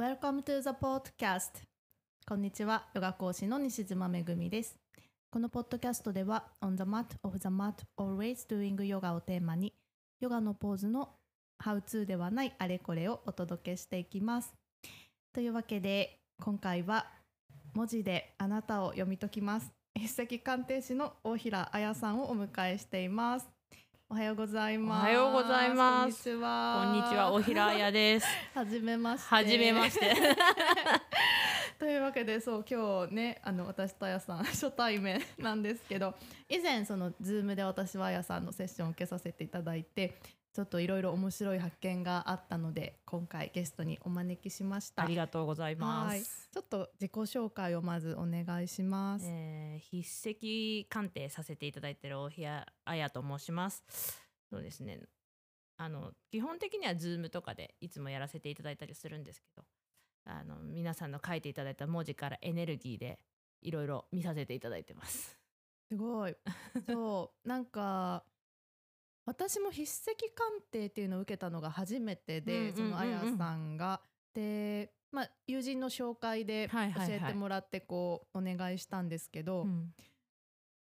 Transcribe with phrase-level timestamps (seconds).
[0.00, 1.62] Welcome to the podcast.
[2.26, 2.88] こんにちは。
[2.94, 4.78] ヨガ講師の西島めぐみです。
[5.30, 9.74] このポッドキャストでは On the mat, off the mat, always doing yoga をテーマに
[10.18, 11.10] ヨガのポーズの
[11.62, 14.54] How to ではないあれこれをお届けしていきます。
[15.34, 17.04] というわけで今回は
[17.74, 19.70] 文字であなたを読み解きます。
[19.94, 23.46] 筆跡鑑定士の大平彩さんをお迎えしています。
[24.12, 28.26] おはようございますおはようございますこんにちはこんにちは、おひらあやです。
[28.52, 30.16] はじめましてはじめまして。
[31.78, 36.16] というわけでそう今日ねあの私とあやさん 初対面なんですけど
[36.48, 40.16] 以前その Zoom で私はあやさんのセッションを受けさせていただいて
[40.52, 46.48] ちょっといろいろ面白い発見があったので今回ゲストにお招きしましたありがとうございまはいす。
[46.52, 53.84] ちょっと自己紹介をまずお願いします、えー筆跡鑑定させていただいている大日あやと申します。
[54.50, 55.00] そうですね。
[55.78, 59.62] あの基本的にはズームとかでいつもやらせていただいたりするんですけど、
[60.26, 63.18] あの皆さんの書いていただいた文字からエネルギーで
[63.62, 65.38] いろいろ見させていただいてます。
[65.88, 66.36] すごい
[66.86, 68.24] そうなんか
[69.30, 74.00] 私も筆跡鑑定っていうのを受けたのが初めてで、そのあやさんが。
[74.34, 76.78] で、まあ、友人の紹介で教
[77.08, 79.94] えてもらってこうお願いしたんですけど、うん。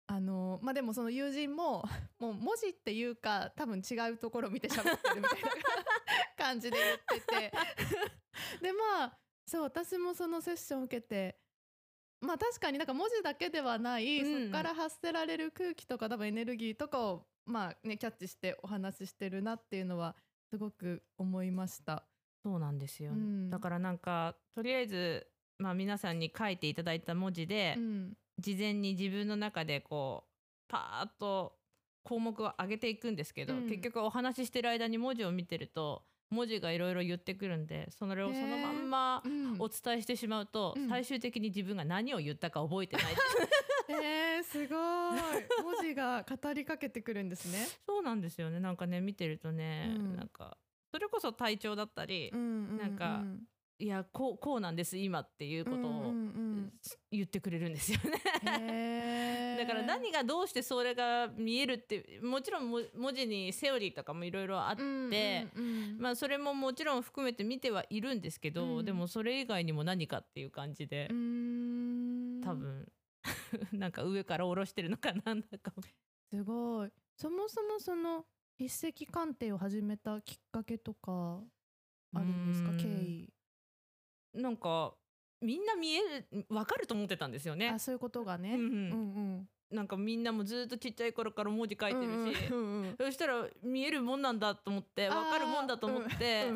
[0.08, 1.83] あのまあでもその友人も
[2.19, 5.49] もう文字っていうか多分違うところを見て喋ってるみたいな
[6.38, 7.53] 感じで言ってて。
[8.61, 11.39] でまあそう私もそのセッションを受けて
[12.20, 14.42] まあ確かになんか文字だけではない、うん。
[14.42, 20.16] そこから発せられる空気とか多分エネルギーとかをまあねキャッチしてお話ししてるなっていうのは
[20.50, 22.04] すごく思いました。
[22.44, 23.50] そうなんですよ、うん。
[23.50, 28.14] だからなんかとりあえず、まあ、皆さんに書いていただいた文字で、うん。
[28.38, 30.30] 事前に自分の中でこう
[30.68, 31.54] パーッと
[32.04, 33.64] 項目を上げていくんですけど、うん。
[33.68, 39.56] 結局お話ししてる間に文字を見てると文字がいろいろ言ってくるんでそれをそのまんまうん。
[39.60, 40.88] お伝えしてしまうと、うん。
[40.88, 43.06] 最終的に自分が何を言ったか覚えてない
[43.89, 44.78] えー、すごい。
[45.64, 47.67] 文字が語りかけてくるんですね。
[47.86, 48.60] そうなんですよね。
[48.60, 50.15] なんかね見てるとね、うん。
[50.15, 50.58] なんか
[50.92, 52.77] それこそ体調だったり、うんうんうん。
[52.77, 53.23] なんか
[53.77, 56.14] いやこうこうなんです今っていうことを
[57.11, 58.21] 言ってくれるんですよね。
[59.60, 65.61] だから何がどうしてそれが見えるってもちろんも文字にセオリーとかもいろいろあって、うんうんう
[65.95, 65.98] ん。
[65.99, 68.86] まあ、それももちろん含めて見てはいるんですけど、うん。
[68.86, 72.87] でもそれ以外にも何かっていう感じで多分
[73.73, 75.73] なんか上から下ろしてるのかなんだか。
[76.30, 76.91] すごい。
[77.15, 78.25] そもそもその
[78.58, 81.41] 筆跡鑑定を始めたきっかけとか
[82.13, 82.71] あるんですか？
[82.77, 83.30] 経緯。
[84.33, 84.95] なんか
[85.41, 87.69] みんな見える分かると思ってたんですよね。
[87.69, 87.80] あ。
[87.80, 88.91] そういうことがね、うんうん。
[88.91, 88.95] う
[89.42, 92.83] んなんかみんなもずっとちっちゃい頃から文字書いてるし、うんうん。
[92.83, 96.49] うんそしたら見えるもんなんだと思って分かるもんだと思って、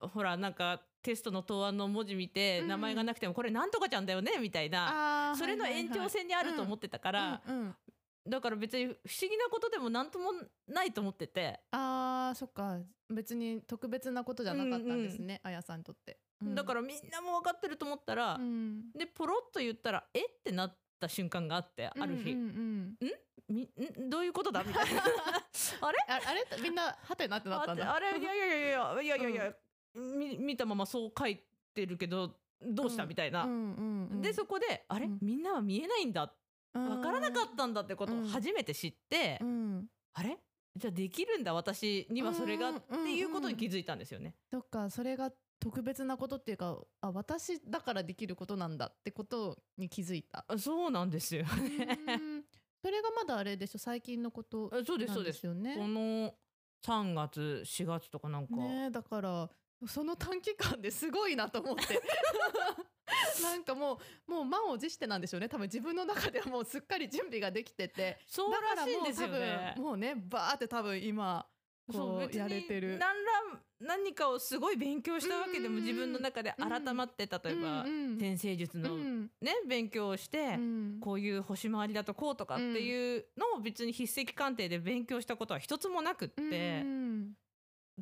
[0.00, 0.08] うん。
[0.08, 7.76] ほらなんかテストの答案の文字見て、うん名前がなくてもこれなんとかちゃんだよねみたいなそれの延長線にあると思ってたから、うんうん
[8.24, 10.30] だから別に不思議なことでもなんとも
[10.68, 12.78] ないと思ってて、あーそっか。
[13.10, 16.54] 別に特別なことじゃなかったんですね、あやさんにとって、うん。
[16.54, 18.92] だからみんなも分かってると思ったら、うん。
[18.92, 20.20] でポロッと言ったらえ？
[20.20, 22.96] ってなった瞬間があってある日、うん？
[23.48, 24.08] みん？
[24.08, 24.62] どういうことだ？
[24.62, 25.02] みたいな。
[25.82, 25.98] あれ？
[26.06, 26.62] ああれ？
[26.62, 27.90] みんなはてなってなったんだ。
[27.90, 28.20] ああれ？
[28.20, 28.56] いやいやいや
[29.02, 29.52] いやいやいや
[29.94, 31.40] 見たままそう書い
[31.74, 32.30] てるけど
[32.64, 33.08] どうした、うん。
[33.08, 33.44] みたいな。
[33.44, 34.22] うんうんうん。
[34.22, 35.18] でそこであれ、うん。
[35.20, 36.32] みんなは見えないんだ。
[36.72, 38.28] 分からなかったんだってことをうん。
[38.28, 39.86] 初めて知って、うん。
[40.14, 40.38] あれ？
[40.74, 44.34] じゃあできるんだ私にはそれがうんっていうことに気づいたんですよね。
[44.50, 45.30] そっかそれが
[45.60, 50.46] 特別なことっていうかあ私だからできることなんだってことに気づいた。
[50.48, 51.98] あそうなんですよね。
[52.08, 52.44] うん。
[52.82, 53.78] それがまだあれでしょ？
[53.78, 55.42] 最近のことあそうですなそうんです。
[55.42, 55.76] こですよね。
[55.76, 56.34] の
[56.86, 59.50] 3月4月とかなんか、ねだから
[59.86, 62.00] その短期間ですごいなと思って。
[63.42, 65.48] なんかもうもう満を持してなんでしょうね。
[65.48, 68.18] 多分自分の中ではもうすっかり準備ができてて。
[68.26, 69.74] そうらしいんですよね。
[69.76, 69.84] 分。
[69.84, 71.46] もうねバーって多分今
[71.90, 72.92] こうやれてる。
[72.92, 73.32] に何ら
[73.80, 78.18] 何かをすごい勉強したわけでも自分の中で改まって例えばうんうん。
[78.18, 80.98] 天星術のうんね勉強をしてうん。
[81.00, 86.42] こういう星回りだとこうとかっていうのを別に筆跡鑑定で勉強したことは一つもなくって。
[86.42, 87.32] うん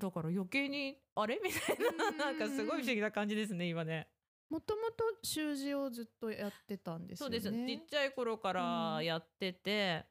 [0.00, 1.38] だから余計にあれ？
[1.44, 1.96] みたいうん。
[1.96, 4.08] ななんかすごい不思議な感じですね今ね。
[4.48, 7.38] もともと習字をずっとやってたんですよね。
[7.40, 7.66] そうです。
[7.66, 10.06] ちっちゃい頃からやってて、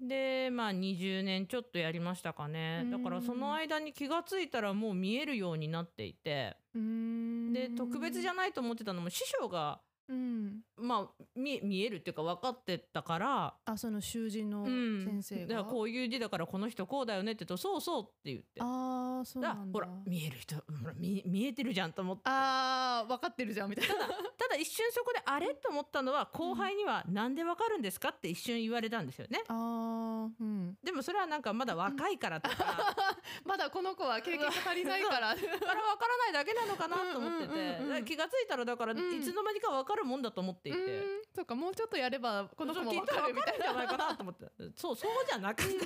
[0.00, 7.52] でまあ20年ちょっとやりましたかね、だからその間に気がついたらもう見えるようになっていてうーん。
[7.52, 10.60] で特別じゃないと思ってたのも師匠がうん。
[10.76, 19.72] まあ見見えるっていうか分かってたから、あその習字のうん、先生が、だからこういう字だからこの人こうだよねって言うとそうそうって言ってああそうだなんだ。
[19.72, 22.22] ほら見える人ほら見見えてるじゃんと思って。
[22.24, 23.94] あー分かってるじゃんみたいな。
[23.96, 29.42] ただ一瞬そこであれと思ったのは後輩にはなんでわかるんですかって一瞬言われたんですよね。
[29.48, 30.74] あーうん。
[30.82, 32.94] でもそれはなんかまだ若いからとか、
[33.44, 35.34] まだこの子は経験が足りないから。
[35.36, 39.22] からわからないだけなのかなと思ってて、気がついたらだからいうん。
[39.22, 44.46] つの間にかわかるもんだと思っていて、うんそうかもうちょっとやればこの子も分かるみたいかるんじゃないかなと思って。
[44.74, 45.84] そうそうじゃなくて、な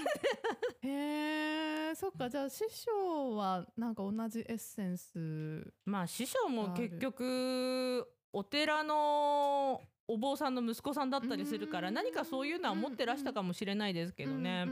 [0.88, 11.94] へえそっかじゃあ師匠はなんか同じエッセンスまあ師匠も結局お寺のお坊さんの息子さんだったりするからうん。
[11.94, 14.66] 何かそういうのは持ってらしたかもしれないですけどね。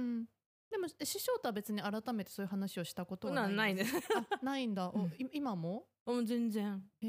[0.70, 3.96] でも師匠とは別に改めてそういう話をしたことはなないないです。
[4.14, 4.92] あないんだ、
[5.32, 5.84] 今も？
[6.12, 6.82] もう全然。
[7.02, 7.08] へ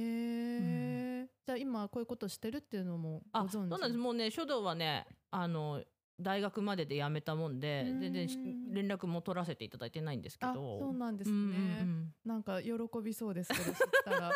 [1.23, 3.51] え、じゃあ今こういうことしてるっていうのもごあ、存知？
[3.51, 3.97] そうなんです。
[3.97, 5.83] もうね書道はねあの
[6.19, 7.99] 大学までで辞めたもんでうん。
[7.99, 8.37] 全然し
[8.69, 10.79] 連絡も取らせていただいてないんですけあど。
[10.79, 12.13] そうなんですね、うんうんうん。
[12.25, 12.71] なんか喜
[13.03, 13.73] びそうですけど知っ
[14.05, 14.31] たら。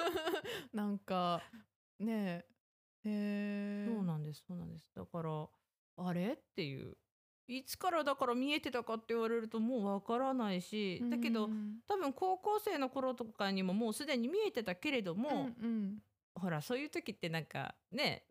[0.72, 1.42] なんか
[1.98, 2.44] ね
[3.04, 3.08] え。
[3.08, 4.90] へえそうなんですそうなんです。
[4.94, 5.48] だから
[5.98, 6.32] あれ？
[6.32, 6.96] っていう
[7.48, 16.02] いつからだから見えてたかって言われるともうわからないしだけどうん多分高校生の頃とかにももうすでに見えてたけれども、うんうん。
[16.34, 18.24] ほらそういう時ってなんかね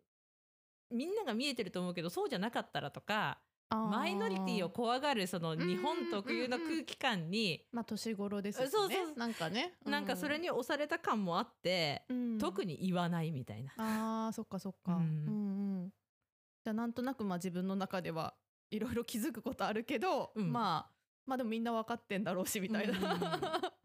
[0.90, 3.38] みんなが見えてると思うけどそうじゃなかったらとか
[3.70, 8.68] マイノリティを怖がるその日本特有の空気感にまあ年頃ですしね。
[8.70, 9.74] そうそうなんかね。
[9.84, 13.72] なんかそれに、に押された感もあって、うん特に言わないみたいな。
[13.76, 15.88] あーそっかそっか、ううんん、うん。
[15.88, 18.34] じゃあなんとなくまあ自分の中では
[18.70, 20.52] いろいろ気づくことあるけど、うん。
[20.52, 20.92] まあ
[21.26, 23.20] まあでもみんな分かってんだろうしみたいな、うん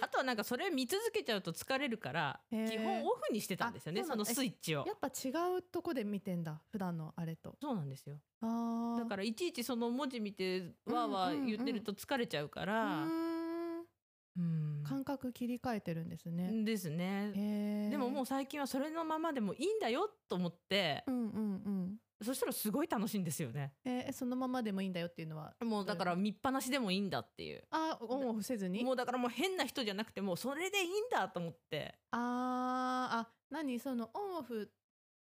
[0.00, 4.84] あとはなんかそれ見続けちゃうと疲れるから基本オフにしてたんですよねそのスイッチを。
[4.86, 7.56] やっぱ違うとこで見てんだ普段のあれと。
[7.60, 8.16] そうなんですよ。
[8.40, 12.72] あだからいちいちその文字見てわーわー言ってると疲れちゃうから。
[12.72, 14.84] らうん。
[14.84, 17.88] 感覚切り替えてるんですね、ですね。
[17.90, 21.38] でももう最近はそれのままでもいいんだよと思ってうんうんう
[21.70, 23.72] んそしたらすごい楽しいんですよね。
[23.84, 25.54] えーそのままでもいいんだよっていうのは？
[25.64, 27.64] もうだから見っぱなしでもいいんだっていう。
[27.70, 28.84] あオンオフせずに？
[28.84, 31.94] もうだからもう変な人じゃなくてもうそれでいいんだと思って。
[32.10, 34.70] あーあ何そのオンオフ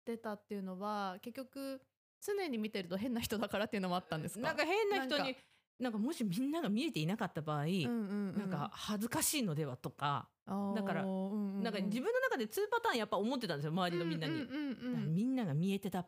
[0.05, 1.81] 出たっていうのは結局
[2.25, 4.45] 常に見てると変な人だからっていうのもあったんですか？
[4.47, 5.35] なんか変な人に
[5.79, 5.97] なんか。
[5.97, 7.87] もしみんなが見えていなかった場合、うんうんう
[8.35, 10.27] ん、なんか恥ずかしいのではとか、
[10.75, 11.63] だからうんうんうん。
[11.63, 14.33] なんか自分の中で2パターンやっぱ思ってたんですよ周りのみんなに。
[14.33, 16.05] うんうんうんみんなが見えてたうん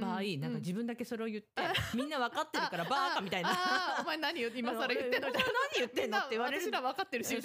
[0.00, 0.40] 場合、うん。
[0.40, 1.62] なんか自分だけそれを言って、
[1.94, 3.50] みんな分かってるからバーカみたいな。
[3.50, 5.28] ああーお前何よ今更言ってんの？
[5.28, 5.42] 何
[5.76, 6.18] 言ってんの？
[6.18, 6.62] って言われる。
[6.62, 7.36] 私ら分かってるし。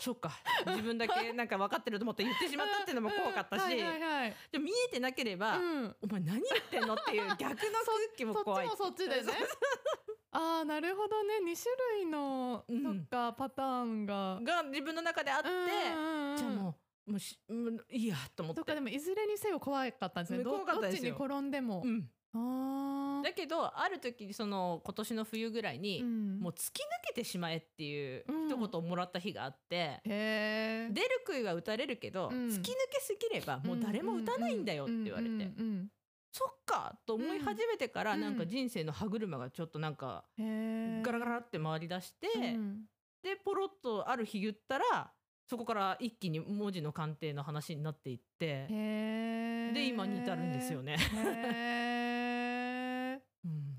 [0.00, 0.30] そっか。
[0.66, 3.76] 自分だけなんか分かってると思って言ってしまったっていうのも怖かったし、
[4.52, 5.96] でも見えてなければ、うん。
[6.02, 7.62] お前何言ってんのっていう 逆の空
[8.16, 9.32] 気もそっ怖いちもそっちでね。
[10.32, 11.38] ああなるほどね。
[11.44, 12.82] 2種類の、うん。
[12.82, 14.40] そっかパターンが。
[14.42, 16.36] が自分の中であって、うん。
[16.36, 18.58] じゃあもうもうしもういいやと思って。
[18.60, 20.42] そっかでもいずれにせよ怖かったんですね。
[20.42, 21.12] ど怖かったですよ。
[21.12, 26.40] どっちに転んでも、うん、あだけどある時その今年の冬ぐらいに、うん。
[26.40, 28.48] もう突き抜けてしまえっていううん。
[28.48, 32.48] 一言をもらった日があって、へえ出る杭は打たれるけど、うん。
[32.48, 35.38] 突き抜けすぎればもう誰も打たないんだよって言われて、うん。
[35.38, 35.88] うん。
[36.32, 38.20] そっかと思い始めてから、うん。
[38.20, 42.84] なんか人生の歯車がちょっとなんかうんへえガラガラって回り出して、うん。
[43.22, 45.12] でポロッとある日言ったら
[45.46, 50.96] そこから一気に文字の鑑定の話になっていってで今に至るんですよね、
[53.44, 53.74] うん。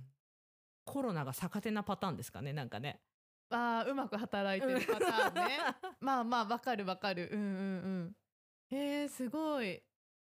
[0.84, 3.02] コロナが逆手なパターンですかねなんかね。
[3.50, 5.58] あーうまく働いてるパターンね。
[6.00, 7.30] まあまあわかるわかる。
[7.32, 7.56] うんうんう
[8.76, 8.76] ん。
[8.78, 9.82] へえすごい。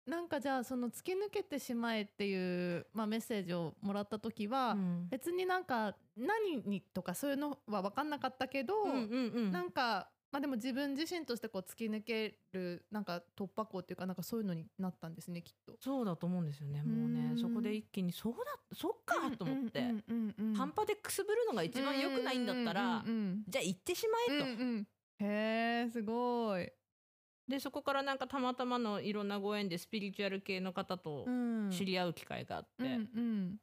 [0.06, 5.08] なんかじゃあその突き抜けてしまえっていう、まあ、メッセージをもらった時は、うん。
[5.08, 9.52] 別になんか何にとかそういうのは分かんなかったけど、うんうんうん。
[9.52, 15.74] なんかまあでも自分自身としてこう突き抜けるなんか突破口っていうかなんかそういうのになったんですねきっと。
[15.80, 18.38] そうだと思うんですよねもうねうんそこで一気にそうだ
[18.76, 24.86] そっかと思って、うんうんうんうん半端でくすぶるのが一番良くないんだったら、うんうんじゃあ行ってしまえと、うんうん。
[25.20, 26.70] へえすごい。
[27.48, 31.70] でそこからなんかたまたまのいろんなご縁でスピリチュアル系の方とうん。
[31.70, 32.88] 知り合う機会があって、う
[33.20, 33.58] ん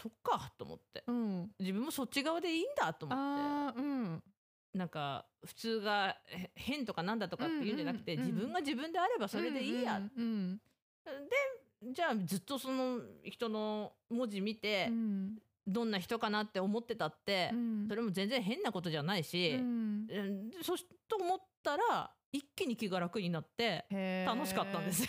[0.00, 1.04] そっかと思って。
[1.06, 1.16] うん。
[1.16, 4.22] うん自分もそっち側でいいんだと思っあーうん。
[4.22, 4.30] て
[4.74, 10.60] なんか普通がへ変とかなんだとかっていうんじゃなくて、自分が自分であればそれでいいや、うん
[11.04, 15.38] でじゃあずっとその人の文字見て、うん。
[15.66, 17.86] どんな人かなって思ってたって、うん。
[17.88, 20.06] それも全然変なことじゃないし、うん。
[20.10, 23.86] うんそしと思ったら一気に気が楽になって
[24.26, 25.08] 楽しかったんですよ。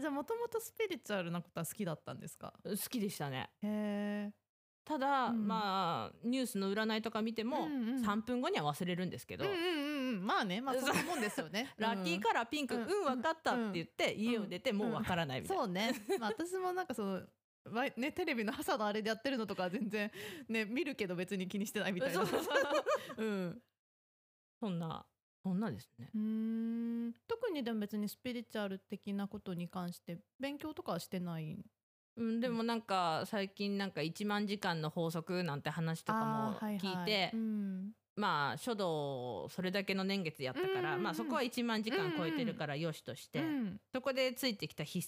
[0.00, 2.54] じゃあもともとスピリチュアルなことは好きだったんですか？
[2.64, 3.50] 好きでしたね。
[3.62, 4.32] へえ
[4.90, 10.26] ただ、うんまあニュースの占いとか見ても、うんうん3分後には忘れるんですけど、うんうんうんうん。
[10.26, 11.72] まあねまあそんなもんですよね。
[11.78, 17.22] ラッキーカラーピンク、ううんん、分かったって言って、家を出てもう分からないみたいな、そうね、まあ、私もなんかその
[17.96, 20.10] ねテレビの朝のあれでやってるのとかは全然
[20.48, 22.26] ね見るけど別に気にしてないみたいな。
[22.26, 22.38] そ
[23.16, 23.62] うん。
[24.58, 25.06] そんな
[25.42, 26.10] そんなですね。
[26.14, 26.20] うー
[27.08, 27.14] ん。
[27.28, 31.64] 特にでも別にスピリチュアル的なことに関して勉強とかはしてない
[32.20, 36.24] うん、でもなんか最近なんか1万時間の法則なんて話とか
[36.60, 37.06] も聞いはい。
[37.06, 37.90] て、うん。
[38.16, 41.02] まあ書道それだけの年月やったから、うんうんうん。
[41.04, 45.00] まあそこは1万時間超えてるからよしとして、うんそこでついてきた筆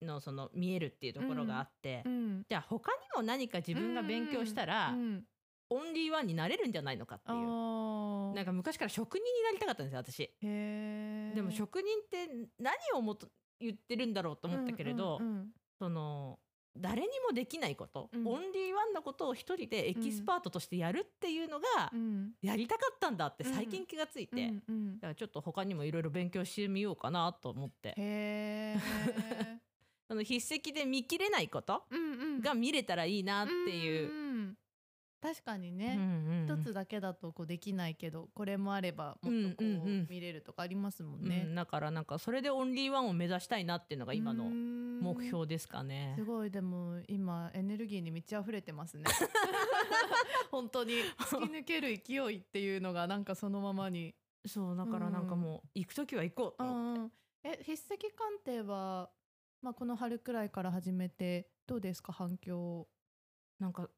[0.00, 5.24] 跡のその見えるっていうところがあって、うんじゃあ他にも何か自分が勉強したら、うん
[5.72, 7.40] オンリーワンになれるんじゃないのかってあいう。
[7.46, 8.34] ー。
[8.34, 10.34] なんか昔から職人になりたかったんですよ私。
[10.42, 13.28] でも職人って何をもと
[13.60, 15.48] 言ってるんだろうと思ったけれど、うんうん
[15.80, 16.38] その
[16.76, 18.26] 誰にもできないこと、うん。
[18.28, 22.32] オンリーワンのことを一人でエキスパートとしてやるっていうのがうん。
[22.42, 24.94] やりたかったんだって最近気がついて、うんうん。
[24.96, 27.88] だからちょっと他にもいろいろ勉強してみようかなと思って。
[27.88, 28.76] へえ
[30.06, 31.84] その筆跡で見切れないこと
[32.42, 34.56] が見れたらいいなっていう。
[35.28, 35.96] んん確かにうんね、
[36.48, 36.58] うん。
[36.58, 40.00] 一つだけだとこうできないけどこれもあればもっとこうんうんうん。
[40.02, 41.46] う見れるとかありますもんうんね。
[41.54, 46.14] だからなんかそれでオンリーワンを目指したいなっていうのが今の目目標ですかね。
[46.18, 46.24] す。
[46.24, 46.50] ごい。
[46.50, 49.04] でも今エネルギーに満ち溢れてますね。
[50.50, 50.94] 本当に。
[51.18, 54.14] 突き抜ける勢いっていうのがなんかそのままに。
[54.46, 57.00] そうだからなんかもう行く時は行こうと思って。
[57.00, 57.12] うん
[57.42, 59.10] え筆跡鑑定は、
[59.62, 62.12] まあ、この春くらいから始めてどうですか？
[62.12, 62.86] 反響
[63.58, 63.88] なんか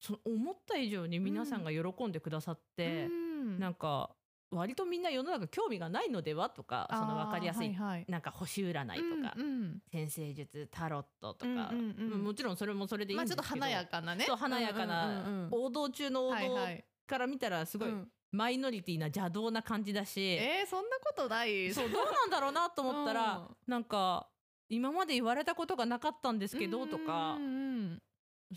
[0.00, 3.58] その思った以上に皆さんが喜んでくださって、うん。
[3.58, 4.10] なんか
[4.50, 8.04] 割とみんな世の中興味がないのではとかその分かりやすいはいはい。
[8.08, 9.82] なんか星占いとか、うんうん。
[9.92, 12.10] 先生術タロットとか、うんうんうん。
[12.10, 14.24] まあもちろんそれもそれでいいまあんですけど、ちょっと華やかなね。
[14.26, 15.48] そう華やかうんうんなうんうん。
[15.52, 16.84] 王道中の王道はいはい。
[17.06, 18.08] から見たらすごいうん。
[18.32, 21.72] マイノリティな邪道な感じだし、えー、そんなことない。
[21.72, 23.56] そうどうなんだろうなと思ったら、うん。
[23.66, 24.28] なんか
[24.68, 27.48] 今まで言われたことがなかったんですけどとかうんう
[27.94, 28.02] ん。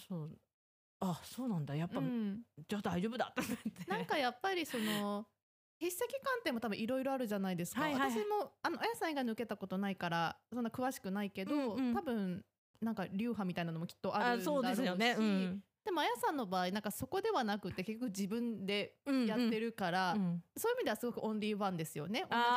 [0.07, 0.38] そう
[1.03, 1.75] あそうなんだ。
[1.75, 2.05] やっぱ、うん。
[2.05, 3.91] うんじゃあ大丈夫だと思って。
[3.91, 5.27] なんかやっぱりその
[5.79, 8.12] 筆跡鑑定も多分いろいろあるじゃないですか、はいはいはい。
[8.12, 11.93] 私もあのあやさん以外に受けたことないからそんな詳しくないけど、うんうん。
[11.93, 12.45] 多分
[12.81, 15.63] なんか流派みたいなのもきっとあるんだろそううしですよね、うん。
[15.86, 18.95] でもあやさんの場合なんかそこではなくて結局自分で
[19.27, 22.25] やってるから、うんそういう意味ではすごくオンリーワンですよね。
[22.29, 22.50] 同じ筆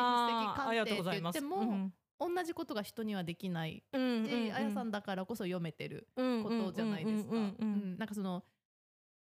[0.45, 4.27] 跡鑑定って言っても、同じことが人にはできないうんうんうん。
[4.27, 7.31] し、あやさんだからこそ読めてるこことじゃないですか。
[7.31, 8.45] うんうんうんなんかその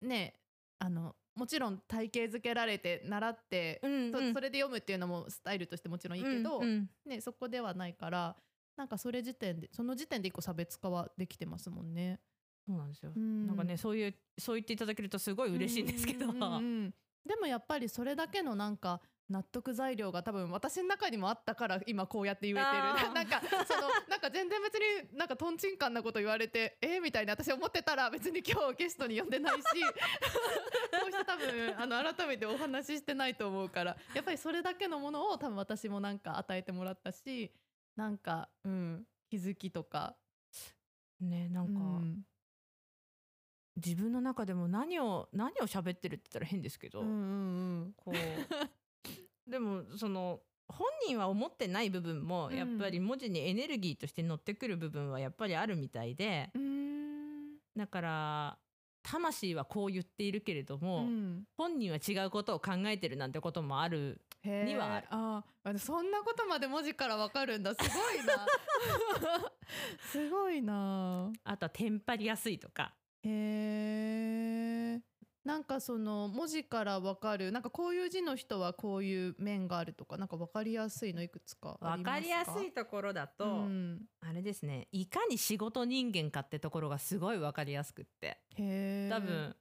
[0.01, 0.35] ね
[0.79, 4.11] あのもちろん体系づけられて習って、うん。
[4.11, 6.89] そそれで読むっていうのもスタイルとしてもちろんいいけど、うんうん。
[7.05, 8.35] ね、そこではないから
[8.75, 12.19] なんかそれ時点でその時点で一個差別化はできてますもんね。
[12.67, 13.47] そうなんですよ、うん。
[13.47, 16.93] なんかねそういうそう言っていただけるとすごい嬉しいんですけど、うんうんうん。
[17.25, 23.11] でもやっぱりそれだけのなんか納得材料が多分私の中にもあったから今こうやって言えてる。
[23.13, 27.33] なんかそのなんか全然別になんかとんちんかんなこと言われてえー、みたいな。
[27.33, 29.63] 私思ってたら別に今日ゲストに呼んでないし。
[31.01, 33.97] こうして多分あの改めてお話ししてないと思うから。
[34.13, 37.51] やっぱりそれだけのものを多分私もなんか与えてもらったし
[37.95, 40.15] なんか、うん、気づきとか。
[41.19, 42.25] ねなんか、うん。
[43.75, 47.11] 自分の中でも何を何を喋ってるって言ったら変ですけど、うんう
[47.89, 47.93] ん。
[47.97, 48.15] こう
[49.47, 56.77] でもその本人は思ってない部分もうんやっぱり文字にエネルギーとして乗ってくる部分はやっぱりあるみたいでうんうん。
[57.77, 58.57] だから
[59.03, 61.43] 魂はこう言っているけれども、うん。
[61.57, 65.07] 本人は違うことを考えてるなんてこともあるにはある。
[65.11, 65.43] あ
[65.77, 67.73] そんなことまで文字からわかるんだ。
[67.73, 68.45] すごいな。
[70.11, 71.31] すごいな。
[71.45, 72.93] あとはテンパりやすいとか。
[73.23, 74.46] へえ
[75.47, 82.11] なんかその文字からわかるなんかこういう字の人はこういう面があるとかなんかわかりやすいのいくつかありますか？
[82.11, 88.41] 分かりやすいところだと、うん、あれですねいかに仕事人間かってところがすごい分かりやすくって。
[89.09, 89.55] 多分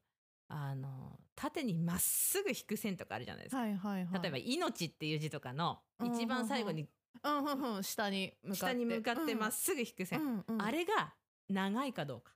[0.48, 4.22] あの縦にまっすぐ引く線とかあるじゃないですか、はいはいはい。
[4.22, 6.88] 例えば「命」っていう字とかのうん一番最後に
[7.22, 8.56] うんうんうん下に向かって。
[8.58, 10.62] 下に向かってまっすぐ引く線、うんうん。
[10.62, 11.14] あれが
[11.48, 12.32] 長いかどうか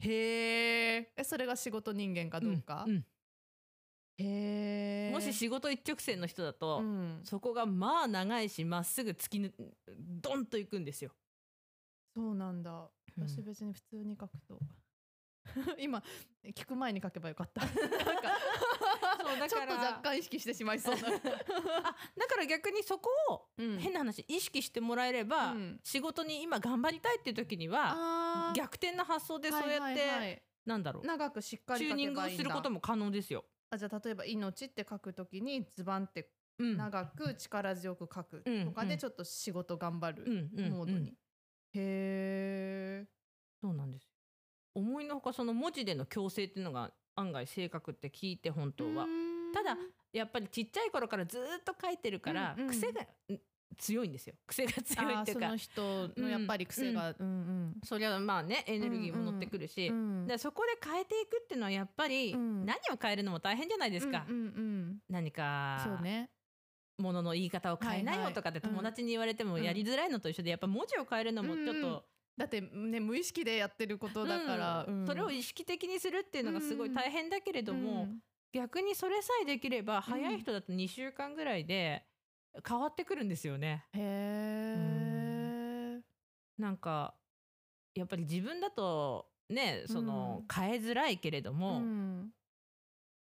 [0.00, 1.06] へー。
[1.16, 3.04] えそれが仕事人間かどうか、んん。
[4.18, 9.52] へえもし仕事一直線の人だと、うん、そこがまあ長いしまっすぐ突きぬ
[9.96, 11.12] ドンといくんですよ。
[12.14, 12.90] そうなんだ。
[13.16, 13.28] うん。
[13.28, 14.58] 私別に普通に書くと。
[15.78, 16.02] 今
[16.54, 17.62] 聞く前に書けばよかった。
[17.64, 18.30] なんか
[19.30, 23.78] そうだちょっとから若干意識してしまいそうな、 あだから逆にそこをうん。
[23.78, 25.80] 変な話意識してもらえれば、うん。
[25.82, 30.42] 仕事に今頑張りたいっていう時には逆転の発想でそうやって、はいはいはい。
[30.66, 31.06] なんだろう。
[31.06, 33.44] 長くしっかりチューニングすることも可能ですよ。
[33.70, 36.76] あじゃあ例えば「命」って書くときにズバンってうん。
[36.76, 41.18] 長く力強く書くうんとかうんでちょっと仕事頑張るモードに、うん
[41.72, 43.08] へえ
[43.60, 44.10] そうなんです
[44.74, 49.06] 思いのほかその文字での強制っていうのが案外正確って聞いて本当は
[49.52, 49.76] ただ
[50.12, 52.68] やっぱりちっちゃい頃からずーっと書いてるから、うんうん。
[52.70, 53.06] 癖がん
[53.78, 54.34] 強いんですよ。
[54.46, 55.46] 癖が強いっていうか。
[55.46, 57.14] その人のやっぱり癖が。
[57.18, 62.66] うんそりゃまあねエネルギーも乗ってくるし、うんうんでそこで変えていくっていうのはやっぱり、うん。
[62.66, 64.98] 何を変えるのも大変じゃないですか、うんうんうん。
[65.08, 66.30] 何かそうね。
[66.98, 69.62] ものの言い方を変えないよとかってうん友達に言われてもうん。
[69.62, 71.82] やりづらいのと一緒でやっぱ文字を変えるのもちょっうんうん。
[71.82, 72.04] と、
[72.36, 75.00] だってね無意識でやってることだから、うん。
[75.00, 75.06] うん。
[75.06, 78.18] それを意識的にするっていうのがすごい大変だけれども、うん
[78.52, 82.04] 逆にそれさえできれば早い人だと2週間ぐらいで
[82.66, 83.84] 変わってくるんですよね。
[83.92, 84.00] へ
[85.98, 86.00] え、
[86.58, 87.14] なんか
[87.94, 90.46] やっぱり自分だとねその、うん。
[90.52, 92.32] 変えづらいけれども、うん。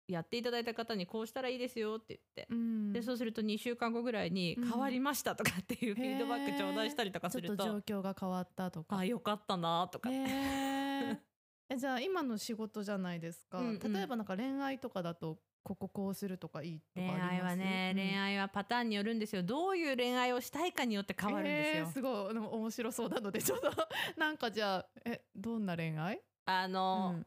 [0.08, 2.94] やっていただいた方にこうしたらいいですよって言って、うん。
[2.94, 4.70] でそうすると2週間後ぐらいにうん。
[4.70, 8.98] 変わりましたとかっていうフィードバック頂戴したりとかすると、ちょっと状況が変わったとか。
[8.98, 10.10] あよかったなとか、
[11.70, 13.94] えじゃあ今の仕事じゃないですか、うんうん。
[13.94, 17.32] 例えばなんか恋愛とかだとこここうするとかいいとかあ恋ります？
[17.34, 18.08] 愛はね、うん。
[18.10, 19.42] 恋愛はパターンによるんですよ。
[19.42, 21.84] どういう恋愛をしたいかによって変わるんですよ。
[21.86, 22.38] えーすごい。
[22.38, 23.72] 面白そうなのでちょっと。
[24.18, 26.22] なんかじゃあえどんな恋愛？
[26.46, 27.24] あの、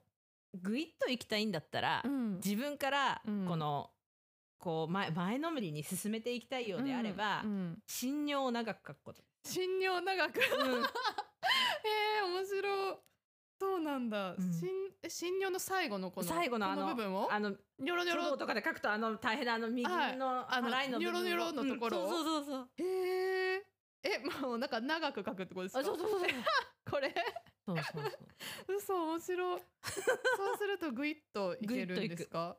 [0.54, 2.35] ぐいっと行きたいんだったら、うん。
[2.37, 3.47] 自分からうん。
[3.49, 3.90] この、
[4.61, 7.50] こう前前のめりに進めていきたいようであれば、うん。
[7.50, 7.83] うん。
[7.88, 9.23] 信用を長く書くこと。
[9.45, 10.38] 信用長く？
[10.47, 12.97] えー、面白い
[13.59, 14.53] そうなんだ、うん。
[14.53, 14.69] 信
[15.03, 17.29] え信用の最後のこの最後のあの部分を？
[17.33, 18.37] あのニョロニョロ？
[18.37, 21.23] とかで書くとあの大変なあの右はいのあの払いの部分を。
[21.25, 22.05] ニョロニョロのところを？
[22.05, 22.69] うんそうそうそうそう。
[22.77, 23.62] へえ
[24.05, 25.81] えもうなんか長く書くってことですか？
[25.81, 26.21] あそうそうそう
[26.91, 27.15] これ？
[27.67, 29.62] そうそうそう嘘面白い。
[29.83, 32.57] そうするとグイッといけるんですか？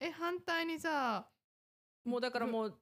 [0.00, 1.28] え反対にじゃあ
[2.04, 2.78] もうだからもう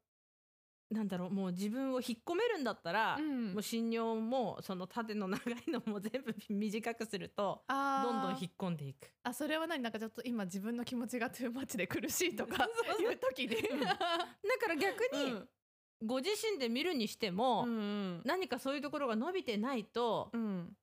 [0.91, 3.55] なんだろうもう自分を引っ込めるんだったら、うん。
[3.55, 9.11] もう信用もその縦の長いのも全部短くするとどんどん引っ込んでいく。
[9.25, 12.69] あそれは何なんかちょっと今自分の気持ちがトゥーマッチで苦しいとか
[13.01, 13.57] いう時に。
[13.57, 13.81] うん。
[13.81, 13.99] だか
[14.69, 15.49] ら逆に、うん。
[16.05, 18.23] ご自身で見るにしても、うんうん。
[18.25, 20.77] 何かそういうところが伸びてないと、うん。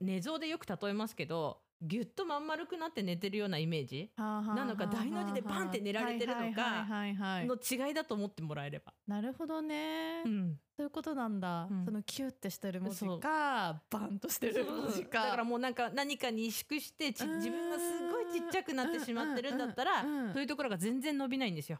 [0.00, 4.10] 寝相でよく例えますけどぎゅっとまん丸くなって寝てるようなイメージ？
[4.16, 8.94] ななのか大の字でバンって寝られてるのかの違いだと思ってもらえれば。
[9.06, 10.58] なるほどね、うん。
[10.76, 11.84] そういうことなんだ、うん。
[11.84, 15.24] そのキュッてしてる文字かバンとしてる文字か。
[15.24, 21.78] だからもうなんか何かに萎縮して自分がすごいちっちゃくなってしまってるんだったらそういうところが全然伸びないんですよ。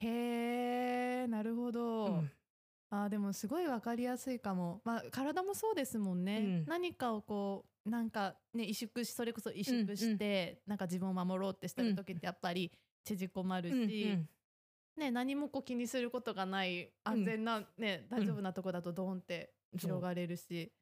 [0.00, 2.30] へえなるほど、うん。
[2.90, 6.64] あーでもすごいわかりやすいかも、まあ、体もそうですもんね、うん。
[6.66, 12.72] 何かをこうなんかね萎縮しそれこそ萎縮して、なんか自分を守ろうってしてる時ってやっぱり
[13.04, 14.28] 縮こまるし、うんうん。
[14.96, 20.72] ね、何もこう気にすることがない安全な、ね大丈夫なとこだとドーンって広がれるし、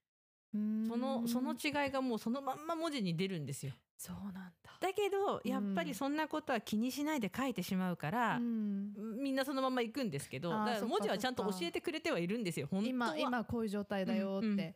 [0.55, 0.57] う。
[0.57, 0.87] ーん。
[0.87, 3.73] そのその違いがもうそのまんま文字に出るんですよ。
[3.97, 4.77] そうなんだ。
[4.81, 8.93] だけどうんやっぱりそんなことは気にしないで書いてしまうから、うん。
[9.21, 12.69] みんなそのまま行くんですけどだから文字はちゃんと教えてくれてはいるんですよ。
[12.71, 13.17] 本当は。
[13.17, 14.75] 今今こういう状態だよって、うんうん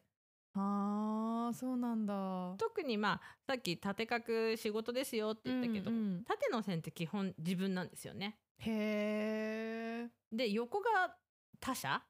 [0.58, 2.54] ああそうなんだ。
[2.58, 8.38] 特にまあさっき縦書く仕事ですよって言ったけど、うんうん縦の線って基本自分なんですよね。
[8.58, 11.14] へで横が
[11.60, 12.02] 他者？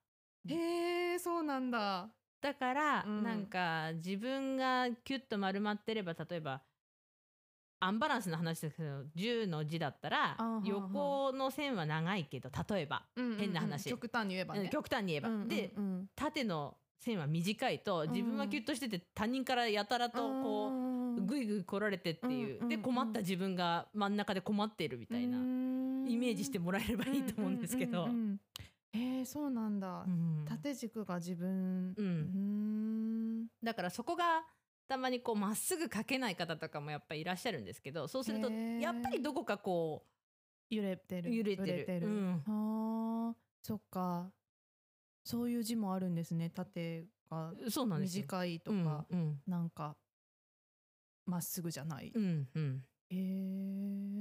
[0.49, 2.09] えへえそうなんだ。
[2.41, 3.23] だから、うん。
[3.25, 6.63] なんか自分がキュッと丸まってれば例えば
[7.81, 13.39] アンバランスな話ですけど10の字だったら横の線は長いけど例えば、うんうんうん。
[13.39, 13.91] 変な話。
[13.91, 14.69] 極端に言えばね。
[14.73, 15.49] 極端に言えば、うんうんうん。
[15.49, 15.73] で
[16.15, 20.71] 縦の線は短いと自分はキュッとしてて他人からやたらとこ
[21.19, 25.41] うぐいぐい来られてっていう、で困った自分が真ん中で困っているみたいなイ
[26.17, 28.09] メージしてもらえればいいと思うんですけど。
[28.93, 30.45] えそうなんだ、うん。
[30.49, 31.95] 縦軸が自分。
[31.97, 33.43] うん。
[33.43, 33.47] ん。
[33.63, 34.45] だからそこが
[34.89, 40.05] たまにこうまっすぐ書けない方とかもやっぱりいらっしゃるんですけどそうするとやっぱりどこかこ
[40.71, 41.35] 揺れてる。
[41.35, 42.01] 揺れてる。
[42.01, 42.43] ぶうん。
[42.47, 43.35] あー。
[43.63, 44.31] そっか
[45.27, 46.51] そういう字もあるんですね。
[46.51, 47.53] 縦が。
[47.99, 49.41] 短いとうんか、うん。
[49.45, 49.97] なんか
[51.27, 52.85] まっすぐじゃない、うんうん。
[53.11, 53.17] へ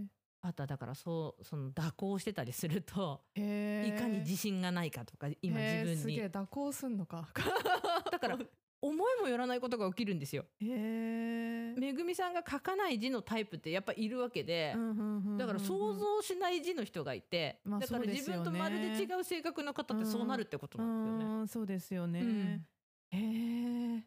[0.01, 0.07] え
[0.41, 5.97] あとはだからそうその蛇行してたりするとへえいかに自信がないかとか今自分に。
[5.97, 7.29] すげえ蛇行すんのか。
[8.11, 8.39] だから
[8.85, 10.45] 思いもよらないことが起きるんですよ。
[10.61, 21.25] めぐみさんが書かない字のタイプってやっぱいるわけで、うんうんうんうんだから想像しない字の人がいて、まあだから自分とまるで違う性格の方ってそうなるってことなんですよね。
[21.25, 22.21] うんそうですよね。
[22.21, 22.65] うん
[23.11, 24.03] へえ。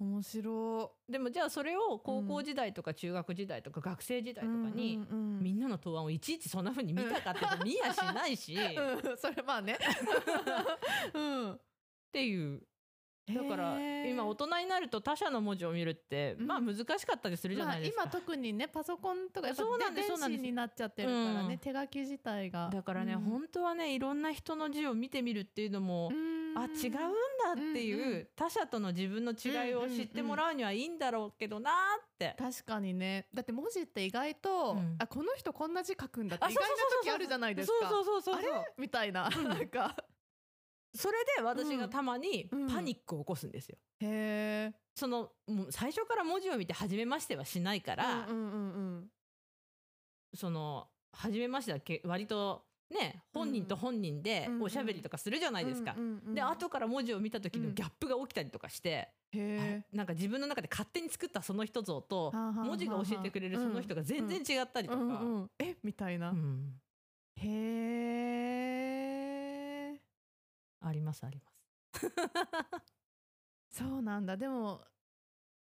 [0.00, 4.48] 面白でもじゃあそれを高校時代とか中学時代とか学生時代い。
[4.48, 8.58] とかに、うんうんうんみんなの答案をいちいちそんな風に見たかって見やしないし、っ
[9.04, 9.76] うん、それまあね。
[11.12, 11.60] うん。
[12.12, 12.62] ていう
[13.26, 16.46] だから今大人になると他者の文字を見るって、うん。
[16.46, 17.96] まあ難しかったりするじゃないですか。
[17.96, 22.68] まあ、今特にねパソコンとかやっぱそうなんです電子になっちゃってるからね、うん手書き自体が。
[22.70, 23.20] だからね、うん。
[23.20, 26.58] 本当はねいろんな人の字を見てみるっていうのも、うん。
[26.58, 27.00] あ違うんだ
[27.52, 28.28] っていう、うんうん。
[28.36, 32.36] 他者との自分の違いを知ってもらうにはいいんだろうけどなーって。
[32.38, 33.26] 確かにね。
[33.32, 34.96] だって文字って意外と、うん。
[34.98, 36.68] あこの人こんな字書くんだってあ意外な
[37.02, 37.88] 時あるじゃないですか。
[37.88, 39.48] そうそうそうそうみたいな、うん。
[39.48, 39.96] なんか
[40.94, 42.66] それで私がたまにうん。
[42.68, 43.76] パニックを起こすんですよ。
[44.00, 49.10] へえそのもう最初から文字を見て初めましてはしないから、うんうんうん
[50.36, 54.62] その初めましてはけ割とね本人と本人でうんうん。
[54.64, 55.94] おしゃべりとかするじゃないですか。
[55.96, 66.74] うんうんうんで後から文字を見た時のギャップが起きたりとかして、へえなんか自分の中で勝手に作ったその人像と文字が教えてくれるその人が全然違ったりとか、うんうんえみたいな、うん。
[67.36, 68.63] へえ
[70.86, 71.60] ありますあります。
[73.70, 74.36] そうなんだ。
[74.36, 74.84] でも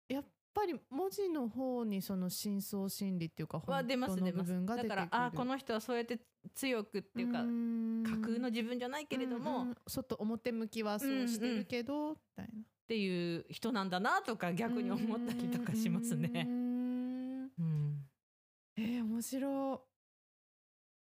[0.08, 5.02] やっぱり文字の方にその深層心理っていうかは本当の部分が出てくる。
[5.02, 6.20] だからあこの人はそうやって
[6.54, 9.76] 強くっていうか架空の自分じゃないけれども、っうんうん。
[9.88, 12.64] 外表向きはそうしてるけど、みたいな。
[12.88, 16.44] ていう人なんだなとか逆に思ったりとかしますうね。
[16.44, 17.44] ん。
[17.44, 18.08] うん。
[18.78, 19.97] えー、面白い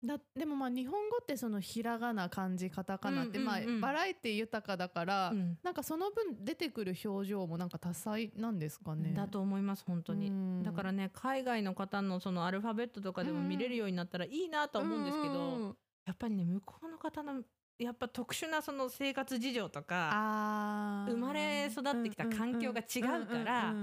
[0.07, 5.59] だでもまあ日本語ってそのひらがな漢字カタカナって、まあバラエティ豊かだから、うん。
[5.63, 9.13] なんかその分出てくる表情もなんか多彩なんですかね。
[9.15, 10.29] だと思います本当に。
[10.29, 10.63] うん。
[10.63, 17.43] だからね海外の方のそのアルファベットとかでも見れるようになったらいいなとは思うんですけど、やっぱりね向こうの方の
[17.79, 23.75] やっぱ特殊なその生活事情とか生まれ育ってきた環境が違うから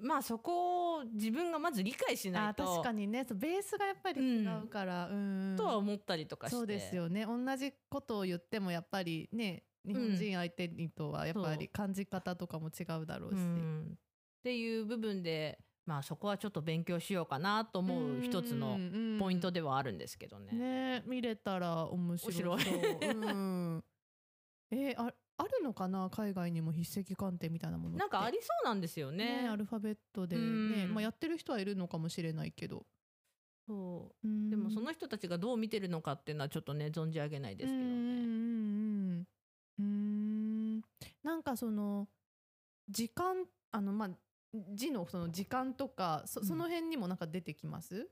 [0.00, 3.24] まあそこを自分がまず理解しないと確かにね。
[3.26, 5.54] そうベースがやっぱり違うから、うん。
[5.56, 6.56] とは思ったりとかして。
[6.56, 7.26] そうですよね。
[7.26, 13.92] 同じことを言ってもやっぱりね日本人相手にとはやっぱり感じ方とかも違うだろうし、うん。
[13.92, 13.96] っ
[14.42, 18.78] ていう部分でまあそこはちょっと勉強しようかなと思う一つの
[19.18, 20.52] ポイントでではあるんですけどね。
[20.52, 22.56] ね見れたら面白そう。
[22.56, 23.84] 面白うん、
[24.70, 26.08] えーああるのかな？
[26.10, 27.98] 海外にも筆跡鑑定みたいなものって。
[27.98, 29.42] なんかありそうなんですよね。
[29.42, 30.46] ねアルファベットでね、う
[30.88, 30.94] ん。
[30.94, 32.86] まあ、やってる人はいるのかもしれないけど、
[33.66, 34.28] そう。
[34.28, 34.50] うん。
[34.50, 37.84] でもその人たちがどう見てるのかっていうのはちょっとね存じ上げないですけどね。
[39.76, 40.80] うん
[41.24, 42.06] なんかその
[42.88, 44.10] 時間あのまあ
[44.72, 46.46] 字のその時間とかそうん。
[46.46, 48.08] その辺にもなんか出てきます、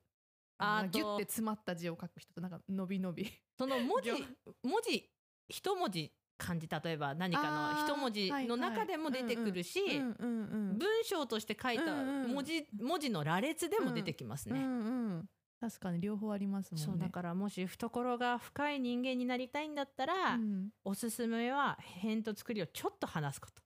[0.58, 3.30] あとなんかギュッて詰まった字を書く人となんか伸び伸び。
[3.56, 4.18] その文字 行
[4.64, 5.08] 文字
[5.48, 14.58] 一文字漢字例えば何かの一文字の中でも出てくるし、文章として書いた文字,、文字の羅列でも出てきますね。
[14.60, 15.28] うんうん
[15.60, 16.86] 確かに両方ありますもんね。
[16.86, 20.70] そうだからもし懐が深い人間になりたいんだったら、うん。
[20.84, 23.62] おすすめは辺と作りをちょっと話すこと、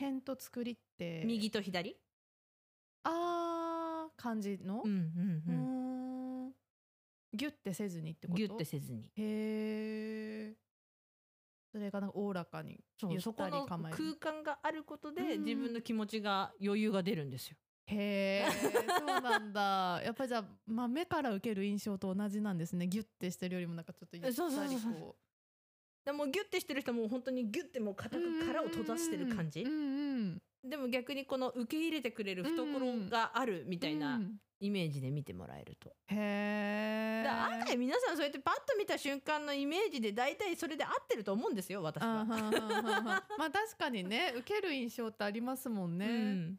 [0.00, 1.98] 辺と作りって右と左、
[3.02, 4.80] あー漢字の？
[4.82, 5.52] うんうんう
[6.48, 6.52] ん。
[7.34, 8.38] ギュッてせずにってこと？
[8.38, 9.10] ギュッてせずに。
[9.14, 10.54] へえ。
[11.74, 12.78] それがなんかおおらかに
[13.10, 13.98] ゆったり構える。
[13.98, 17.56] 空間があることでうん自分の気持ちが余裕が出るんですよ。
[17.86, 20.00] へえ、そうなんだ。
[20.04, 22.86] やっぱりじゃあ、まあ、目から受ける印象と同じなんですね。
[22.86, 25.16] ギュッてしてるよりもなんかちょっとゆったりそうそうそうそうこ
[26.04, 28.20] でもギュッてしてる人も本当にギュッてもう固う。
[28.20, 29.62] く殻を閉ざしてる感じ？
[29.62, 30.42] うんうん。
[30.62, 35.90] でも逆にこの受け入れてくれる懐があるみたいなうんイメージで見てもらえると。
[36.06, 37.28] へえ。
[37.28, 42.24] 案外皆さんそうやってパッと見た瞬間のイメージで大体それで合ってると思うんですよ私あは。
[42.24, 46.06] まあ確かにね受ける印象ってありますもんね。
[46.06, 46.58] うん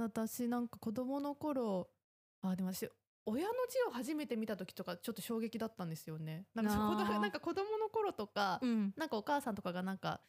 [0.00, 1.88] 私なんか子供の頃
[2.42, 2.88] あでも私
[3.26, 6.46] 親の字を初めて見た時とかちょっと衝撃だったんですよね。
[6.54, 10.20] なんかなんか子供の頃とか、うんなんかお母さんとかがなんか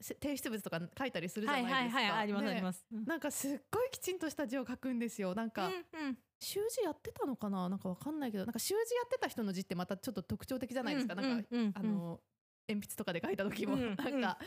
[0.00, 2.00] せ提出物とか書いたりするじゃはないいですか。
[2.00, 2.86] はいはいありますであります。
[2.92, 5.34] うんなんかすっごいきちんとした字を書くんですよ。
[5.34, 5.76] なんか、うんう
[6.10, 7.68] ん習字やってたのかな？
[7.68, 11.14] なんかわかんないけどなんか習字やってた人の字ってまたちょっと特徴的じゃないですか？
[11.14, 11.72] なんか、うんうん。
[11.74, 12.20] あの
[12.68, 14.38] 鉛筆とかで書いた時も、うんなんか、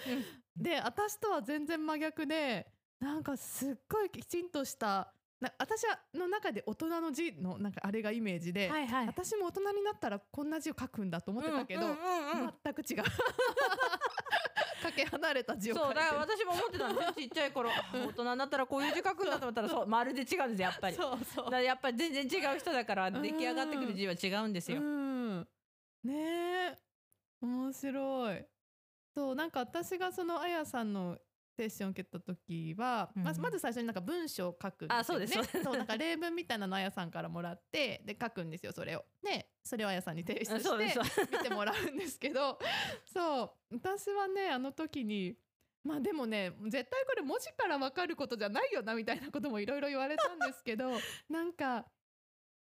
[0.55, 2.67] で私とは全然真逆で
[2.99, 5.07] なんかすっごいきちんとしたな
[5.57, 9.07] 私はの中で大人の字のなんかあれがイメージで、はいはい。
[9.07, 12.53] 私も大人になったらこんな字を書くんだと思ってたけど、うんうんうんうん。
[12.63, 12.97] 全く違う。
[12.97, 13.03] 書
[14.89, 16.05] かけ離れた字を書そいうてる。
[16.05, 20.97] だから私も思ってたんですよちっちゃい頃あ 大人になったらこういう字書くんだと思ったらそうまるで違うんですやっぱり。
[20.97, 21.45] だそうそう。
[21.45, 25.47] からやっぱり全然違う人だから出来上がってくる字は違うんですよ、うん、
[26.03, 26.77] ねえ。
[27.41, 28.45] 面白い。
[29.15, 31.17] そうなんか私がそのあやさんの
[31.59, 33.43] セッションを受けた時は、まずうん。
[33.43, 39.03] まず最初になんか文章を書くんですよ、ね、あそうなんか例文みたいなのあやさんからもらってで書くんですよそれを。
[39.21, 42.57] でそれをあやさんに提出して見てもらうんですけど
[43.05, 43.75] そう。
[43.75, 45.35] 私はねあの時に
[45.83, 50.91] まあでもね絶対これ文字から分かることじゃないよなみたいなこともいろいろ言われたんですけど
[51.29, 51.85] なんか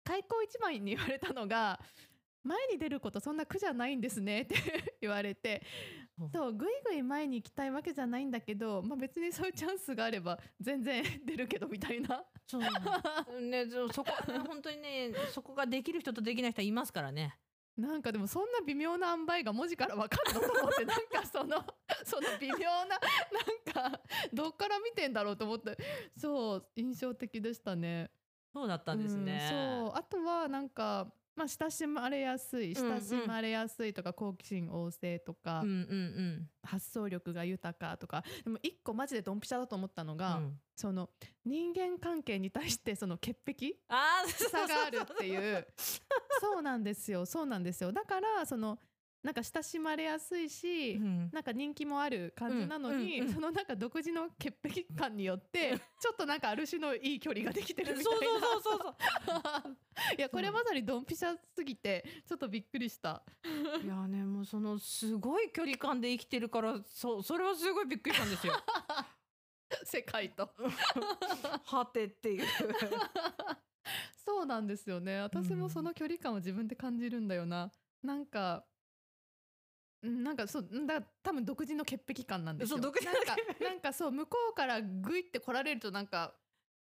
[0.05, 1.81] 開口一番に言われたのが
[2.43, 4.55] 前に出ることそんな苦じゃないんですねって
[5.01, 12.25] 言われてうんそうぐいぐい前に行きたいわけじゃないんだけど、まあ、別にそういうチャンスがあれば全然出るけどみたいな。
[12.47, 17.37] そうねそそこね本当にねそこができる人とできない人いますからね。
[17.77, 21.57] なんかでもそんな微妙な塩梅が文字から分かるのと思ってなんかその
[22.05, 24.01] その微妙ななんか
[24.33, 25.77] どっから見てんだろうと思って。
[26.17, 28.11] そう印象的でしたね。
[28.53, 29.99] そうだったんですね、うんそう。
[29.99, 36.49] あとはなんか、まあ、親しまれやすい親しまれやすいとか、好奇心旺盛とか、うんうんうん。
[36.63, 40.59] 発想力が豊かとかでも一個マジでドンピシャだと思ったのが、うん。
[40.77, 41.11] その
[41.45, 43.75] 人間関係に対してその潔癖？
[43.89, 45.67] 差があるっていう。
[46.41, 47.93] そうなんですよそうなんですよ。
[47.93, 48.79] だからその
[49.25, 51.31] なんか親しまれやすいし、うん。
[51.33, 53.23] なんか人気もある感じなのに、うん。
[53.23, 53.29] うん。
[53.29, 53.35] うん。
[53.35, 58.21] そのなんか独自の潔癖感によってちょっとなんかある種のいい距離ができてるみたいな。
[58.21, 59.77] そうそうそうそう
[60.19, 63.23] いやこれまさにドンピシャすぎてちょっとびっくりした。
[63.83, 68.53] いやねもうそのすごい距離感で生きてるからそうそれはすごいびっくりしたんですよ。
[69.85, 70.51] 世界と。
[71.65, 72.47] はてっていう。
[74.23, 75.21] そうなんですよね。
[75.21, 78.74] 私もその距離感を自分で感じるんだよな、なんかうん
[80.05, 82.77] なんかそうだ多分独自の潔癖感なんですよ。
[82.77, 86.35] そう独自のなんかなんかそう向こうからグイって来られるとなんか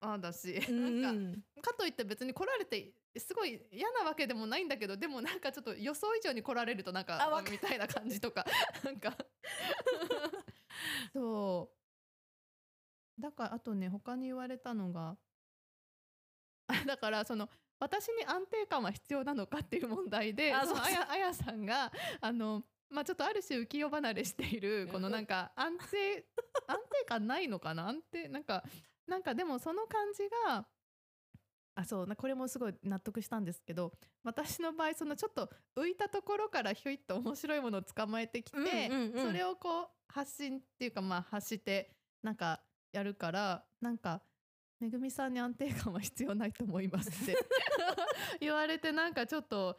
[0.01, 8.45] ああだし、うん なんかかといって別に来られてすごい嫌なわけでもないんだけどでもなんかちょっと予想以上に来られるとなんかあみたいな感じとか。
[8.83, 9.17] なんか。
[11.13, 11.85] そう。
[13.23, 15.17] だからあとね他に言われたのが
[16.67, 17.49] あだからその
[17.79, 20.65] 私に安定感は必要なのかっていう問題であ
[21.17, 22.65] やさんがあの
[22.95, 26.25] まあちょっとある種浮世離れしているこのなんか安定
[26.69, 28.65] 安定感ないのかな安定なんか
[29.07, 30.67] なんかでもその感じが
[31.75, 39.27] あそうなこれもすごい納得したんですけど私の場合そのちょっと浮いたところからひょいっと面白いものを捕まえてきて、うんうんうん。
[39.27, 41.91] それをこう発信っていうかまあ発して
[42.23, 44.23] なんかやるからなんか
[44.79, 47.37] めぐみさんに安定感は必要ないと思いますって
[48.41, 49.79] 言われてなんかちょっと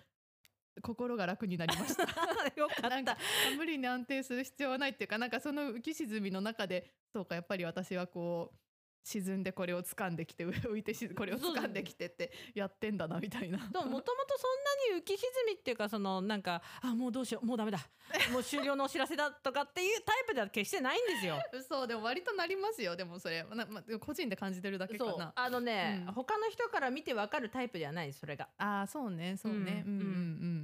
[0.81, 2.03] 心が楽になりました。
[2.59, 3.21] よかなんかった。
[3.57, 8.64] 無理に安定する必要はないっていうかなんかその浮き沈みの中でそうかやっぱり私はこう
[9.05, 13.57] 沈んでこれを掴んできて 浮いてしこれを掴んできてってやってんだなみたいな。
[13.59, 17.77] でももともとそんなに浮き沈みっていうかそのなんかあもうどうしようもうダメだ
[18.33, 21.37] もう終了のお知らせだとかっていうタイプでは決してないんですよ。
[21.69, 25.33] そうでも割となりますよでもそれ、なまあ、個人で感じてるだけかな。
[25.35, 29.83] あのね、うん他の人から見てわかるタイプではないそれがああそうねそうね。
[29.85, 30.11] ううんんうんう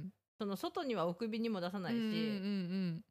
[0.08, 0.12] ん。
[0.38, 3.04] その外にはお首にも出さないし、うんうんうん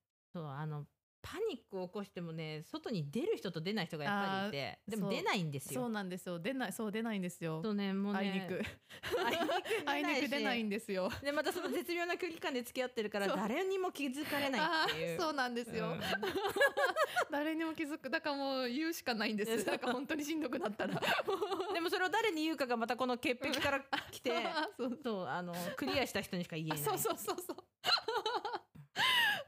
[1.52, 5.90] ニックを起こしてもね外に出る人と出ない人がやっぱりいてでも出ないんですそうよ。
[5.90, 7.62] なんですよ出ないそう出ないんですよ。
[7.64, 8.62] そうねもうねあいにく
[9.86, 11.10] あいにく出ないしんですよ。
[11.22, 15.18] でまたその絶妙な距離感で付き合ってるから誰にも気づかれないあっていう。
[15.18, 15.90] ーそうなんですよ。
[15.90, 16.02] うん
[17.30, 19.66] 誰にも気づくだからもう言うしかないんです。
[19.66, 21.00] なんか本当にしんどくなったら。
[21.74, 24.70] でもそれを誰に言うかがまたこの潔癖から来てあ
[25.04, 27.58] そうあのクリアした人にしか言えないあそうそうそうそう。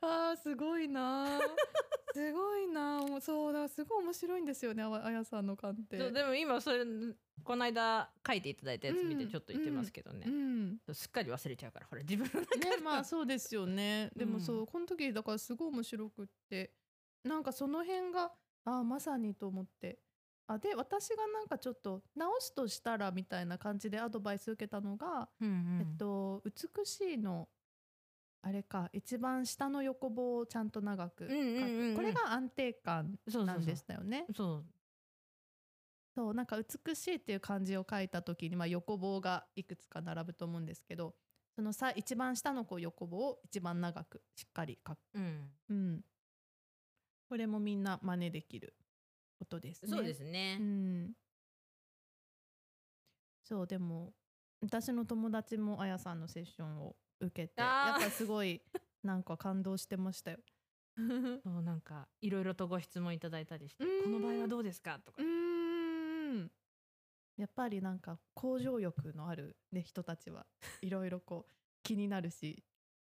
[0.06, 1.42] あーすごいなー。
[2.14, 3.08] すごいなー。
[3.10, 6.12] もうそうだすごい面白いんですよねあわあやさんの鑑定。
[6.12, 6.86] でも今それ
[7.44, 10.80] この間書いていただいたやつ見てうんちょっと言ってますけどねう、ん。
[10.94, 14.12] すっかり忘れちゃうからほら自分の中でねまあそうですよね。
[14.16, 16.74] でもそう、うんこの時だからすごい面白くって
[17.24, 18.34] なんかその辺が
[18.66, 20.00] あーまさにと思って。
[20.46, 26.44] あで私がなんかちょっと直すとしたらみたいな感じでアドバイス受けたのが、うんうんえっと
[26.78, 27.48] 美しいの
[28.46, 34.26] あれか一番下の横棒をちゃんと長くこれが安定感なんでしたよね。
[34.36, 34.66] そう。
[36.14, 41.16] そうなんか美しいっていう漢字を書いた時に、まあ、横棒がいくつか並ぶと思うんですけど
[41.56, 45.50] そのさ一番下のこう横棒を一番長くしっかり書く、うん。
[45.70, 46.02] うん、
[47.30, 48.76] これもみんな真似できる
[49.40, 49.92] ことですね。
[49.92, 50.58] そうですね。
[50.60, 51.12] う、ん、
[53.44, 54.14] そうでも
[54.62, 58.62] 私の友達もあやさんのセッションを受けてやっぱすごい
[59.04, 60.40] なんか感動してましたよ。
[61.44, 64.04] そうなんかいろいろとご質問いただいたりしてうん。
[64.04, 65.00] この場合はどうですか？
[65.00, 65.22] とか。
[67.38, 70.46] やっぱりなんか向上欲のある、ね、人たちは
[70.82, 72.64] いろいろこう気になるし、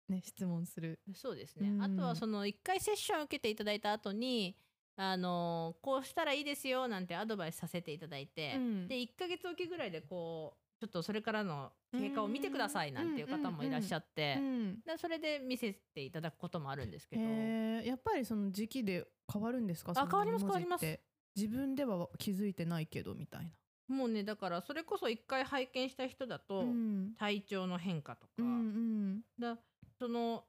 [0.10, 1.00] ね、質問する。
[1.14, 1.82] そうですね、うん。
[1.82, 4.58] あとはその1回セッションを受けていただいた後に
[4.98, 8.88] あのこうしたらいいですよなんてアドバイスさせていただいて、うん。
[8.88, 19.92] で1ヶ月おきぐらいでこうちょっとそれからの経過を見てくださいなんていう方もいらっしゃって、うそれで見せていただくこともあるんですけど、やっぱりその時期で変わるんですか？
[19.96, 20.86] あ変わります変わります。
[20.86, 21.02] って
[21.36, 23.52] 自分では気づいてないけどみたい
[23.88, 26.40] もうねだからそれこそ1回拝見した人だな。
[26.40, 27.14] と、うん。
[27.18, 29.22] 体調の変化とか、うんうん。
[29.38, 29.58] だ
[29.98, 30.46] その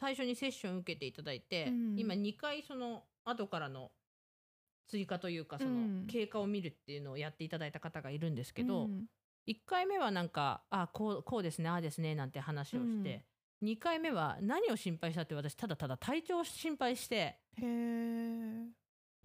[0.00, 1.98] 最初にセッションを受けていただいて、うん。
[1.98, 3.90] 今2回その後からの
[4.88, 6.06] 追加というかそのうん。
[6.06, 9.04] 経過を見るっていうのをやっていただいた方がいるんですけど、うん。
[9.48, 13.24] 1回目はなんかあこうこうですねああですねなんて話をして、
[13.62, 17.38] 2回目は何を心配したって私ただただ体調を心配して。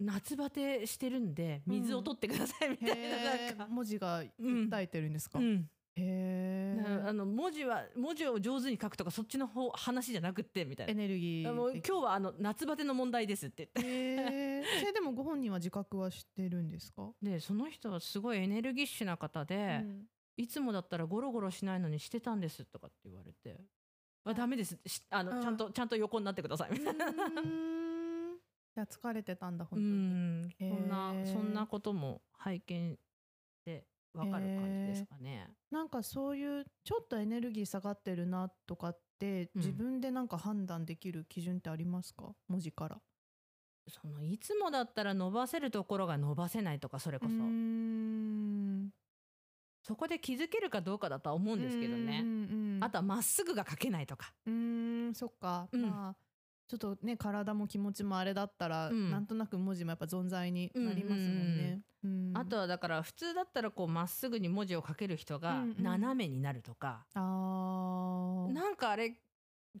[0.00, 3.64] 夏バテしてるんで水を取ってくださいみたいな,、へなんか。
[3.64, 5.40] ー文字が訴えてるんですか？
[5.40, 5.68] うん。
[5.96, 10.92] へあの文字は文字を上手に書くとかそっちの方話じゃなくってみたいな。
[10.92, 11.88] エネルギーあもう的。
[11.88, 14.22] 今日はあの夏バテの問題ですって言って
[14.80, 17.12] それでもご本人は自覚はしてるんですか？
[17.22, 20.06] でその人はすごいエネルギッシュな方で、うん
[20.40, 23.60] いつもだったらゴロゴロしないのにしてたんですとかって言われて
[24.22, 27.06] 「あダメですしあの、うんちゃんとちゃんと横になってください」みたいな。
[27.10, 27.10] い
[28.76, 29.78] や疲れてたんだう本
[30.60, 30.70] 当に。
[30.70, 32.96] そんなそんなことも拝見
[33.64, 35.50] でわかる感じですかね。
[35.72, 43.02] なんかそういうちょっとエネルギー下がってるなとかってうん自分でなんか判断できる基準ってありますか、文字から。
[43.88, 47.32] そのいつもだったら伸ばせるところが伸ばせないとかそれこそ、
[49.82, 52.20] そこで気づけるかどうかだとは思うんですけどね。
[52.22, 52.84] うんうんうん。
[52.84, 54.34] あとはまっすぐが書けないとか。
[54.46, 55.82] うーんそっか、うん。
[55.82, 56.16] まあ
[56.68, 59.10] ちょっとね体も気持ちもあれだったら、うん。
[59.10, 61.80] なんとなく文字もやっぱ存在になりますもんね。
[62.04, 62.32] うん。
[62.34, 65.82] あとはだから普通だったらこうまっすぐに文字を書ける人がうんうん。
[65.82, 68.52] 斜めになるとか、あー。
[68.52, 69.16] なんかあれ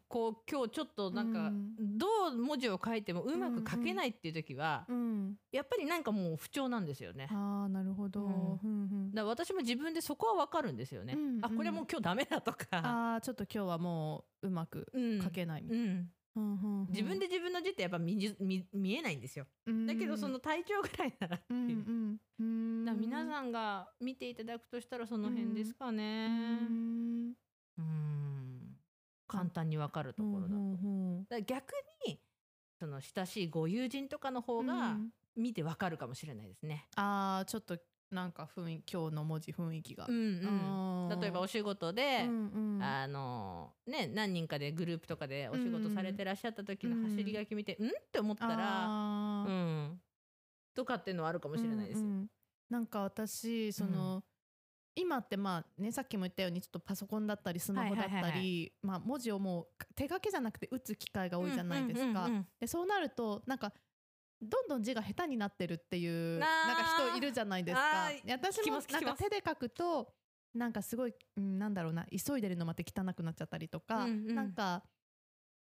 [0.08, 1.98] こう今日ちょっとなんかうん。
[1.98, 7.28] どう文字を書いてもうまく書けないっていう時はうん、やっぱりなんかもう不調なんですよね。
[7.32, 8.30] ああなるほど、うん。
[8.30, 9.12] うんうん。
[9.12, 11.14] ら私も自分でそこはわかるんですよね。
[11.14, 11.44] うんうん。
[11.44, 12.66] あこれもう今日ダメだとか。
[12.72, 16.86] ああちょっと今日はもううまくうん書けないみたいな、うん、うんうんうん。
[16.90, 19.46] 自分で自分の字ってやっぱ見じ見見えないんですよ。
[19.86, 21.76] だけどその体調ぐらいならってうんいう。
[21.76, 22.84] うんうん。
[22.84, 26.28] だ皆さんが見ていただくとしたらその辺ですかうね。
[26.28, 27.32] ん。
[27.78, 28.67] うん
[29.28, 30.54] 簡単にわかるところだと。
[30.54, 30.74] うんう
[31.20, 31.72] んだから逆
[32.06, 32.20] に
[32.80, 35.10] その親しいご友人とかの方うんがうん。
[35.36, 36.88] 見てわかるかもしれないですね。
[36.96, 37.78] ああちょっと
[38.10, 42.82] なんか雰囲気今日の文字雰囲気が、うんうん、例えばお仕事で、うんうん。
[42.82, 48.86] あのね、何人かでグループとかでお仕事されてらっしゃった時の走り書き見て、うん、って思ったら、
[49.46, 50.00] うん、
[50.74, 52.06] とかっていうのはあるかもしれないですよ。
[52.06, 52.26] うんうん。
[52.70, 54.22] なんか私その、
[54.98, 62.28] 今ってまあねさっきも言ったようにちょっとパソコンだったりスマホだったり、文字をもう手書きじゃなくて打つ機会が多いじゃないですか。
[62.60, 63.72] でそうなるとなんか
[64.40, 68.10] どんどん字が下手になってるっていうなんか人いるじゃないですか。
[68.30, 70.12] 私もなんか手で書くと
[70.54, 74.34] なんかすごい、うん、なんだろうな急いでるのまで汚くなっちゃったりとか、うんうん。
[74.34, 74.82] なんか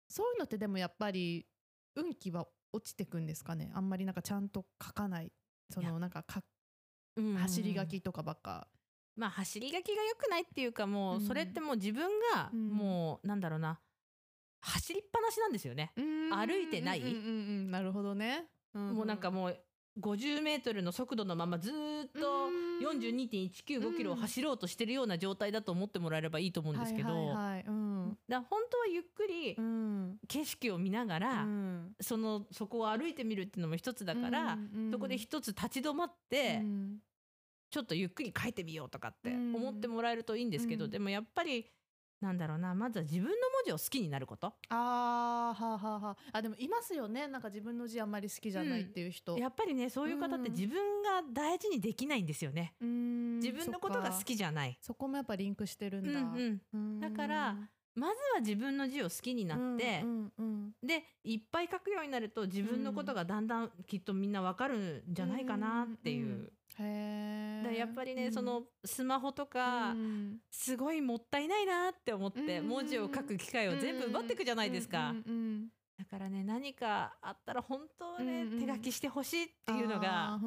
[0.09, 1.45] そういうのってでもやっぱり
[1.95, 3.71] 運気は落ちてくんですかね。
[3.73, 5.31] あんまりなんかちゃんと書かない。
[5.71, 6.43] そのなんかか
[7.15, 7.35] うん。
[7.35, 8.67] 走り書きとかばっか。
[9.15, 11.27] まあ走り書きが良くないっていうかもううん。
[11.27, 12.69] それってもう自分がうん。
[12.69, 13.79] もうなんだろうな
[14.61, 15.91] 走りっぱなしなんですよね。
[15.95, 17.01] 歩いてない。
[17.03, 18.45] なるほどね。
[18.73, 19.57] もうなんかもう
[19.99, 22.49] 50メートルの速度のままずーっと
[22.81, 30.17] 42.195キロを走ろうとしてるような状態だと思ってもらえればいいと思うんですけど、本当はゆっくりうん。
[30.27, 31.95] 景色を見ながら、うん。
[32.01, 34.57] そのそこを歩いてみるっていうのも一つだから、
[34.91, 36.97] そこで一つ立ち止まって、うん
[37.73, 39.55] ちょっとゆっくり書いてみようとかってうん。
[39.55, 40.91] 思ってもらえるといいんですけど、うん。
[40.91, 41.65] でもやっぱり
[42.21, 44.53] なんだろうなまずは自分の文字を好きになること。
[44.69, 46.37] あーはあはあはあ。
[46.37, 47.27] あでもいますよね。
[47.27, 50.55] なんか自分の字あんまり好きじゃないっていう人、やっぱりねそういう方ってうん。
[50.55, 54.77] 自分が大事にできないんですよね、うん自分のことが好きじゃない。
[54.79, 56.61] そこもやっぱリンクしてるんだ、うんうん。
[56.73, 56.99] うん。
[56.99, 57.57] だから
[57.95, 60.71] まずは自分の字を好きになって、うんうんうん。
[60.81, 66.53] でいっぱい書くようになると自分のことがだんだんきっとみんなわかるんじゃないかなっていう。
[66.81, 70.37] だやっぱりね、そのスマホとか、うん。
[70.49, 72.67] すごいもったいないなって思ってうん。
[72.67, 78.59] 文字を書く機会を全部奪っていくじゃないですか、うんうんうんだからね何かあったら本当はね、うんうん。
[78.59, 80.39] 手書きしてほしいっていうのあ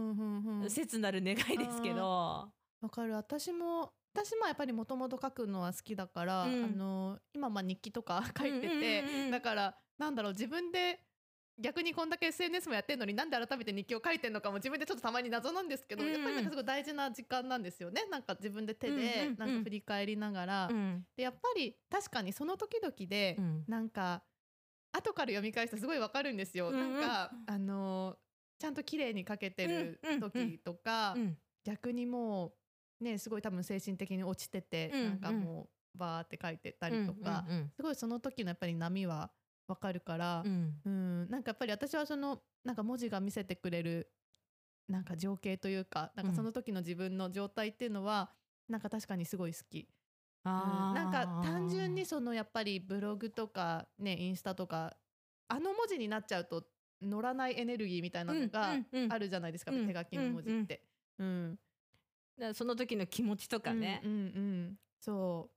[0.63, 2.03] が切なる願いですけど。
[2.03, 3.15] わかる。
[3.15, 6.65] 私も私もやっぱりもともと書くのは好きだから、うん。
[6.65, 9.31] あの今まあ日記とか 書いてて、うんうんうんうん。
[9.31, 11.01] だからなんだろう自分で
[11.59, 18.07] 逆にこんだけ SNS もやってんのになんで改めて日記を書いてんのかも自分でちょっとたまに謎なんですけど、うんやっぱりなんかすごい大事な時間なんですよね。
[18.11, 19.37] なんか自分で手うんうんでうん。
[19.39, 23.65] なんか振り返りながら、うんでやっぱり確かにその時々で、うん。
[23.67, 24.23] なんか
[24.93, 27.01] 後から読み返すとすごいわかるんですよ、うんうん。
[27.01, 28.17] なんかあのー
[28.59, 31.39] ちゃんと綺麗に書けてるうんうん時とか、うん。
[31.65, 32.55] 逆にも
[33.01, 35.09] うねすごい多分精神的に落ちてて、うんうん。
[35.09, 37.71] なんかもうバーって書いてたりとか、うん。
[37.75, 39.31] すごいその時のやっぱり波は
[39.67, 40.81] わかるからう、ん。
[40.85, 41.31] うん。
[41.31, 44.13] なんかやっぱり私はそのなんか文字が見せてくれる
[44.89, 48.31] なんか情景というかなんかその時の自分の状態っていうのは、
[48.69, 49.89] なんか確かにすごい好き。
[50.45, 50.95] あー。
[50.95, 54.97] なんか単純にそのやっぱりブログとかねインスタとか
[55.49, 56.65] あの文字になっちゃうと
[57.03, 59.13] 乗らないエネルギーみたいなのがうんうんうん。
[59.13, 60.83] あるじゃないですか、うん手書きの文字って。
[61.19, 61.59] うん
[62.39, 64.79] だからその時の気持ちとかね、うんうんうん。
[65.01, 65.51] そ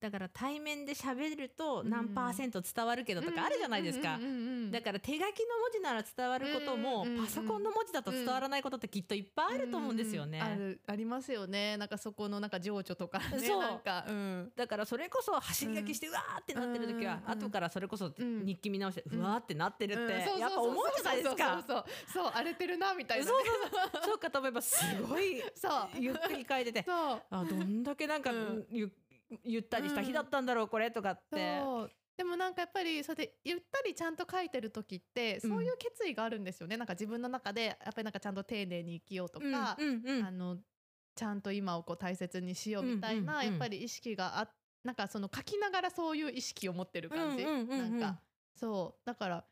[0.00, 4.18] だから対面で喋るとうん何パーセント伝わるけうどとかあるじゃないですか。
[4.70, 10.40] だから手書きの文字なら伝わることもパソコンの文字だと伝わらないことってきっといっぱいあると思うんですよね。
[10.40, 11.76] うあるありますよね。
[11.76, 13.60] なんかそこのなんか情緒とかねそう。
[13.60, 18.44] なんか、うん、だからそれこそ走り書きしてうわーってなってる時はうん後からそれこそうん。
[18.44, 20.08] 日記見直してうわーってなってるっうん。
[20.08, 20.40] てそうそうそう。
[20.40, 21.52] やっぱ思うじゃないですか。
[21.54, 21.84] そうそうそう。
[22.12, 23.44] そうそう荒れてるなみたいな、そうね、
[23.92, 24.02] そう。
[24.04, 25.88] そうかと思えばすごいそう。
[26.00, 27.22] ゆっくり書いててそう。
[27.30, 28.66] あどんだけなんかうん。
[28.68, 28.90] ゆ
[29.44, 31.62] ゆったりした日だったんだろうこれとかって。
[32.14, 40.24] でもなんかやっぱりそうやってゆったりちゃんと書いてる時ってそういう決意があるんですよね、なんか自分の中でやっぱりなんかちゃんと丁寧に生きようとか、うんうんうん。
[40.24, 40.58] あの
[41.16, 43.52] ちゃんと今をこう大切にしようみたいな、うんうんうん。
[43.52, 44.48] やっぱり意識があ
[44.84, 48.00] なんかその書きながらそういう意識を持ってる感じ、うんうんうんうん。
[48.00, 48.20] なんか
[48.54, 49.06] そう。
[49.06, 49.44] だから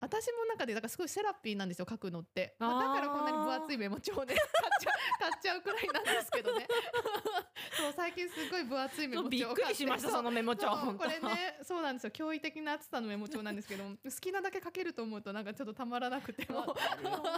[0.00, 4.34] 私も中でだからすごいセラピーなんですよ書くのって、まあだからこんなに分厚いメモ帳をね
[5.20, 6.66] 買っちゃうくらいなんですけどね。
[7.76, 12.10] そう最近すごい分厚いメモ帳びっくりしましたそのメモ帳これねそうなんですよ。
[12.10, 16.74] 驚異的な厚さのメモ帳なんですけど好きなだけ書けると思うとなんかちょっとたまらなくても本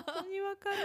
[0.05, 0.77] 当にわかる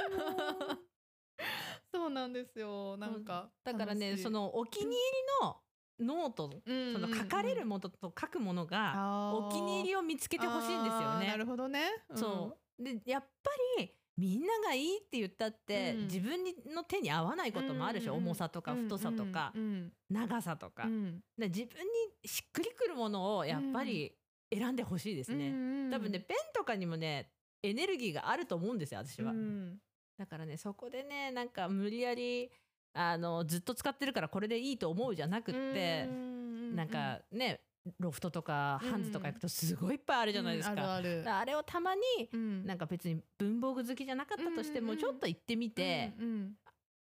[1.93, 2.97] そうなんですよ。
[2.97, 4.97] なんかだからねそのお気に入り
[5.41, 5.61] の
[5.99, 11.27] ノート、うんその書かれるものと書くものがお気に入りを見つけてほしいんですよね。
[11.27, 11.37] な。
[11.37, 12.17] るほどね、うん。
[12.17, 12.83] そう。
[12.83, 16.01] でやっぱりみんながいいって言ったって、うん。
[16.03, 16.39] 自分
[16.73, 21.21] の手に合わないこともあるでしょ、うん重さとか太さとか、うん長さとか、うん。
[21.37, 21.81] 自分
[22.23, 24.13] にしっくりくるものをやっぱり
[24.53, 25.53] 選んでほしいですね、う
[25.87, 25.91] ん。
[25.91, 27.31] 多分ねペンとかにもね
[27.63, 29.77] エネルギーがあると思うんですよ私は、うん。
[30.17, 32.49] だからねそこでねなんか無理やり
[32.97, 37.61] あのずっと使ってるからこれでいいと思うじゃなくって、うんなんかね
[37.99, 40.73] ロフトとかうんハンズとか行くとすごいいっぱいあるじゃないですか。
[40.73, 41.35] うんあるある。
[41.35, 42.01] あれをたまに
[42.33, 42.65] うん。
[42.65, 46.51] なんか別に文房具好きじゃなかったとしてうんうんうんもちょっと行ってみてうんうん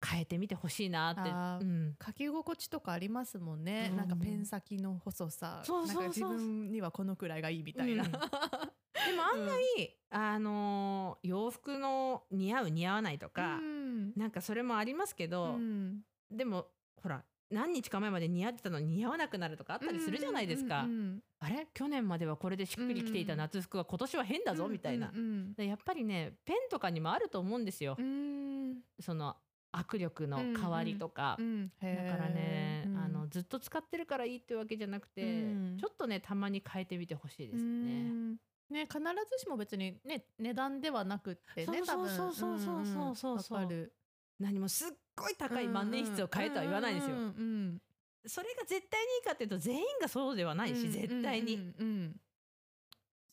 [0.06, 1.30] 変えてみてほしいなって。
[1.64, 1.94] うん。
[2.04, 3.96] 書き心地とかありますもんね、うん。
[3.96, 5.62] なんかペン先の細さ。
[5.64, 6.02] そうそうそう。
[6.02, 8.04] なんか自分にはこのくらいがいいみたいな、
[9.08, 14.12] うんでも案外、あのー洋服の似合う似合わないとか、うん。
[14.16, 16.00] なんかそれもありますけど、うん。
[16.30, 16.66] でも
[17.02, 20.82] ほら何日か前まで似合ってたのに似合わなくなるとかあったりするじゃないですか。
[20.82, 21.66] うんうんあれ？
[21.74, 25.10] 去年まではこれでしっくりきていた夏服が今年は変だぞみたいな。
[25.14, 28.78] うんでやっぱりねペンとかにもあると思うんですよ、うん。
[28.98, 29.36] その
[29.72, 31.72] 握力の変わりとか、うん。
[31.82, 32.10] へー。
[32.10, 32.96] だからね、うん。
[32.96, 35.76] あのずっと使ってるからいいってわけじゃなくて、うん。
[35.78, 38.36] ちょっとねたまに変えてみてほしいですうね。
[38.70, 43.92] んね必ずしも別にね値段ではなくってねそうそうそうそうそうそうそう
[44.38, 47.16] 何もすっごい高い万年筆を買えとは言わないですよ。
[47.16, 47.82] うんうん
[48.26, 51.72] それが絶対にいいかっていうと全員がそうではないし、うん絶対に、うんうん。
[51.78, 52.20] うん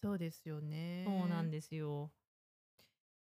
[0.03, 1.03] そうですよね。
[1.05, 2.11] そうなんですよ。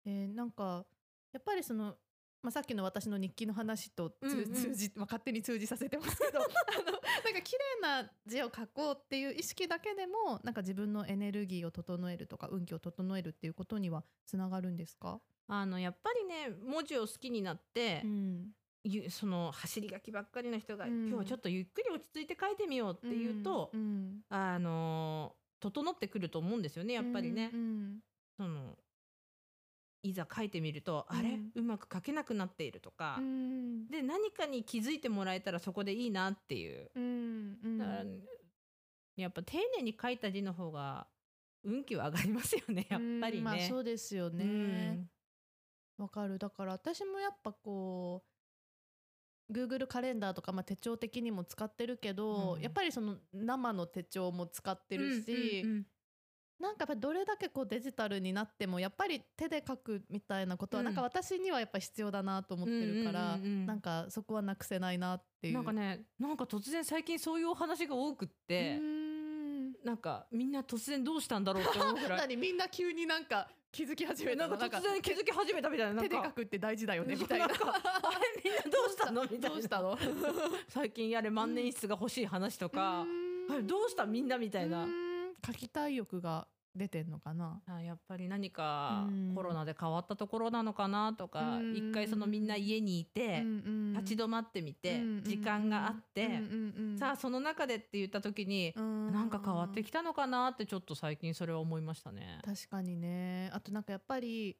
[0.05, 0.85] えーなんか
[1.31, 1.95] やっぱりその、
[2.41, 18.53] まあ、さっきの私の日記の話と通じ、まあ、勝手に通じさせてますけど あのなんか綺麗な字を書こうっていう意識だけでもなんか自分のエネルギーを整えるとか運気を整えるっていうことにはつながるんですか、あのやっぱりね文字を好きになって、ん。
[18.85, 21.07] ゆその走り書きばっかりの人が、うん。
[21.07, 24.21] 今日はちょっとゆっくり落ち着いて書いてみようっていうと、うん。
[24.29, 27.51] あの整ってくると思うんですよねやっぱりね。
[27.53, 27.99] うん。
[28.37, 28.77] その
[30.01, 31.17] いざ書いてみると、うん。
[31.17, 31.39] あれ？
[31.55, 33.87] うまく書けなくなっているとか、うん。
[33.89, 36.89] で何かに気づいてもらえたらそこでいいなっていう。
[36.95, 37.57] うん。
[37.63, 37.77] うん。
[37.77, 38.05] だから
[39.17, 41.07] やっぱ丁寧に書いた字の方が
[41.63, 43.37] 運気は上がりますよねやっぱりね。
[43.39, 45.09] うんまあそうですようねん。
[45.97, 46.39] わかる。
[46.39, 48.23] だから私もやっぱこ
[49.49, 52.61] う Google カレンダーとか、まあ、手帳的にも使ってるけど、うん。
[52.61, 55.85] やっぱりその生の手帳も使ってるし、うんうん
[56.59, 60.85] なんかやっぱりどれだけこうデジタルになってもやっぱり手で書くみたいなことは、うん。
[60.87, 65.53] なんか私にはやっぱ必要だなと思ってるから、なんかそこはなくせないなっていう。
[65.53, 69.71] なんかねなんか突然最近そういうお話が多くっうて、ん。
[69.85, 72.19] なんかみんな突然どうしたんだろうって思うぐらい。
[72.27, 74.57] 何みんな急になんか気づき始めたの？
[74.57, 77.45] なんか突然気づき始めたみたいな手でか書くって大事だよねみたいな。
[77.45, 77.61] あれみ
[78.51, 79.21] んなどうしたの？
[79.23, 79.49] みたいな。
[79.49, 79.97] どうしたの？
[80.67, 83.05] 最近やれ万年筆が欲しい話とか、
[83.63, 84.05] どうした？
[84.05, 84.85] みんなみたいな
[85.45, 87.61] 書きたい欲が出てんのかな？
[87.67, 89.33] あやっぱり何かうん。
[89.35, 91.75] コロナで変わったところなのかなとかうん。
[91.75, 93.43] 一回そのみんな家にいて
[93.93, 96.29] 立ち止まってみて時間があって
[96.97, 102.39] さあその中でって言った時にあなんか変わってきたのかなってちょっと最近それは思いましたね。
[102.45, 103.49] 確かにね。
[103.51, 104.55] あとなんかやっぱり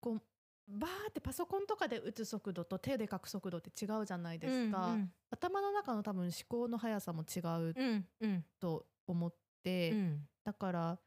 [0.00, 0.22] こう
[0.68, 8.44] バーってパソコンとかで打つ速度と手で書く速度って違うじゃないですか、うん頭の中の多分思考の速さも違ううんうん。
[8.58, 10.28] と思って、うん。
[10.44, 10.98] だから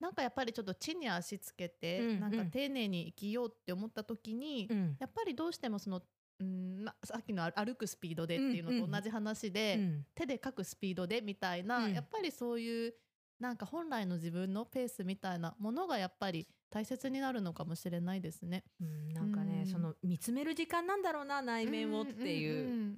[0.00, 4.96] なんかやっぱりちょっと地に足つけて、うんなんか丁寧に生きようって思った時に、うん。
[4.98, 6.02] やっぱりどうしてもその、
[6.40, 8.80] うんま、さっきの歩歩くスピードでっていううんうん。
[8.80, 10.06] のと同じ話で、うん。
[10.14, 11.92] 手で書くスピードでみたいな、うん。
[11.92, 12.94] やっぱりそういう
[13.38, 18.64] なんか本来の自分のペースみたいなものがやっぱり大切になるのかもしれないですね。
[18.80, 19.66] うんなんかね、うん。
[19.66, 22.96] その見つめる時間なんだろうな内面をっていう,、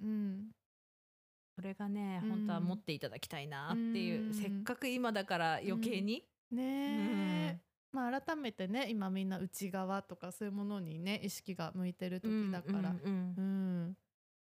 [1.65, 2.31] れがねうん。
[2.31, 4.35] 本当は持っていただきたいなっていう、うん。
[4.35, 6.59] せっかく今だから余計に、うん。
[6.59, 7.61] ね
[7.93, 13.97] まあ改めてね今みんな内側とかそういうものにね意識が向いてる時だから、うん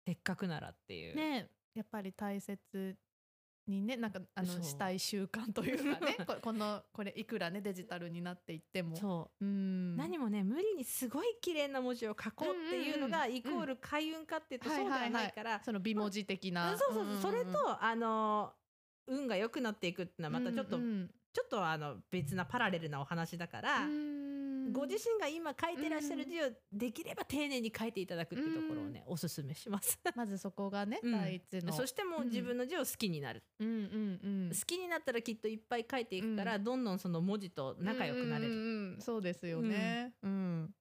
[0.05, 1.15] せっかくならっていう。
[1.15, 2.95] ねやっぱり大切
[3.67, 8.95] にねなんかあのしたい習慣というかね ここのこれいくらねデジタルになっていっても。
[8.95, 9.45] そう。
[9.45, 9.95] うん。
[9.95, 17.19] 何もね無理にすごい綺麗な文字を書こうっていうのがイコール開運かっていうとはいそうでははいはいないから、その美文字的な、そうそうそう、んん。
[17.19, 18.53] んそれとあの
[19.07, 20.77] 運が良くなっていくっていうのはまたちょっと、
[21.33, 24.71] ちょっとあの別なパラレルなお話だから、うん。
[24.71, 29.99] ご自身が今書いてらっしゃる字をできれば丁寧に書いていただくっていうところをね、おすすめします。
[30.15, 31.11] まずそこがね、うん。
[31.11, 31.73] 第一の。
[31.73, 39.01] そしてもう自分の字を好きになる、うんうんうん好きになったらきっといっぱい書いていくから、どんどんその文字と仲良くなれる、うんうんうん。
[39.01, 40.13] そうですよね。
[40.21, 40.73] うん、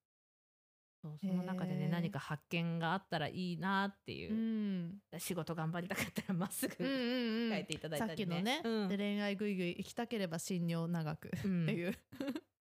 [1.02, 4.32] そうその中でねへー何か発見があったらいいなっていう。
[4.32, 4.98] う、ん。
[5.18, 7.50] 仕事頑張りたかったらまっすぐうんうんうん。
[7.50, 8.88] 書いていただいたりね、さっきのね、うん。
[8.88, 11.64] で恋愛ぐいぐい行きたければ診療長く、うん。
[11.64, 11.92] っていう、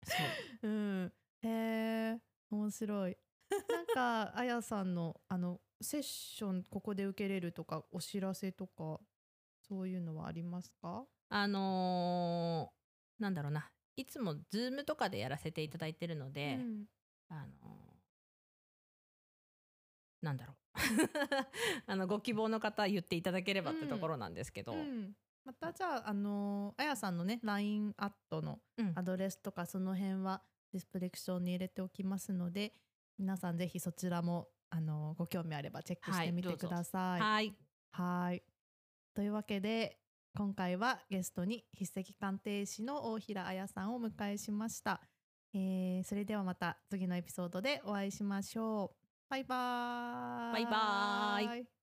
[0.04, 0.12] そ
[0.64, 1.12] ううん、
[1.42, 2.20] へえ
[2.50, 3.16] 面白い。
[3.70, 9.00] なんかあやさんのあのセッションここで受けれるとかお知らせとか
[9.62, 11.06] そういうのはありますか？
[11.30, 13.70] あのーなんだろうな。
[13.96, 16.86] いつもズームとかでやらせていただいてるので、うん。
[17.30, 17.95] あのー
[20.26, 20.56] なんだろう。
[21.86, 25.14] あのご希望の方言っていただければってところなんですけど、うん。
[25.44, 28.92] またじゃあ、あのあやさんのね LINE アットのうん。
[28.96, 32.74] アドレスとかその辺はディスプレクションに入れておきますので
[33.18, 37.20] 皆さんぜひそちらもあのご興味あればチェックしてみてください。
[37.20, 37.56] はい。
[37.92, 38.42] はい。
[39.14, 39.98] というわけで
[40.36, 45.00] 今回はゲストに筆跡鑑定士の大平彩さんをお迎えしました、
[45.54, 50.52] えーそれではまた次のエピソードでお会いしましょうバイバーイ。
[50.52, 51.75] バイバーイ。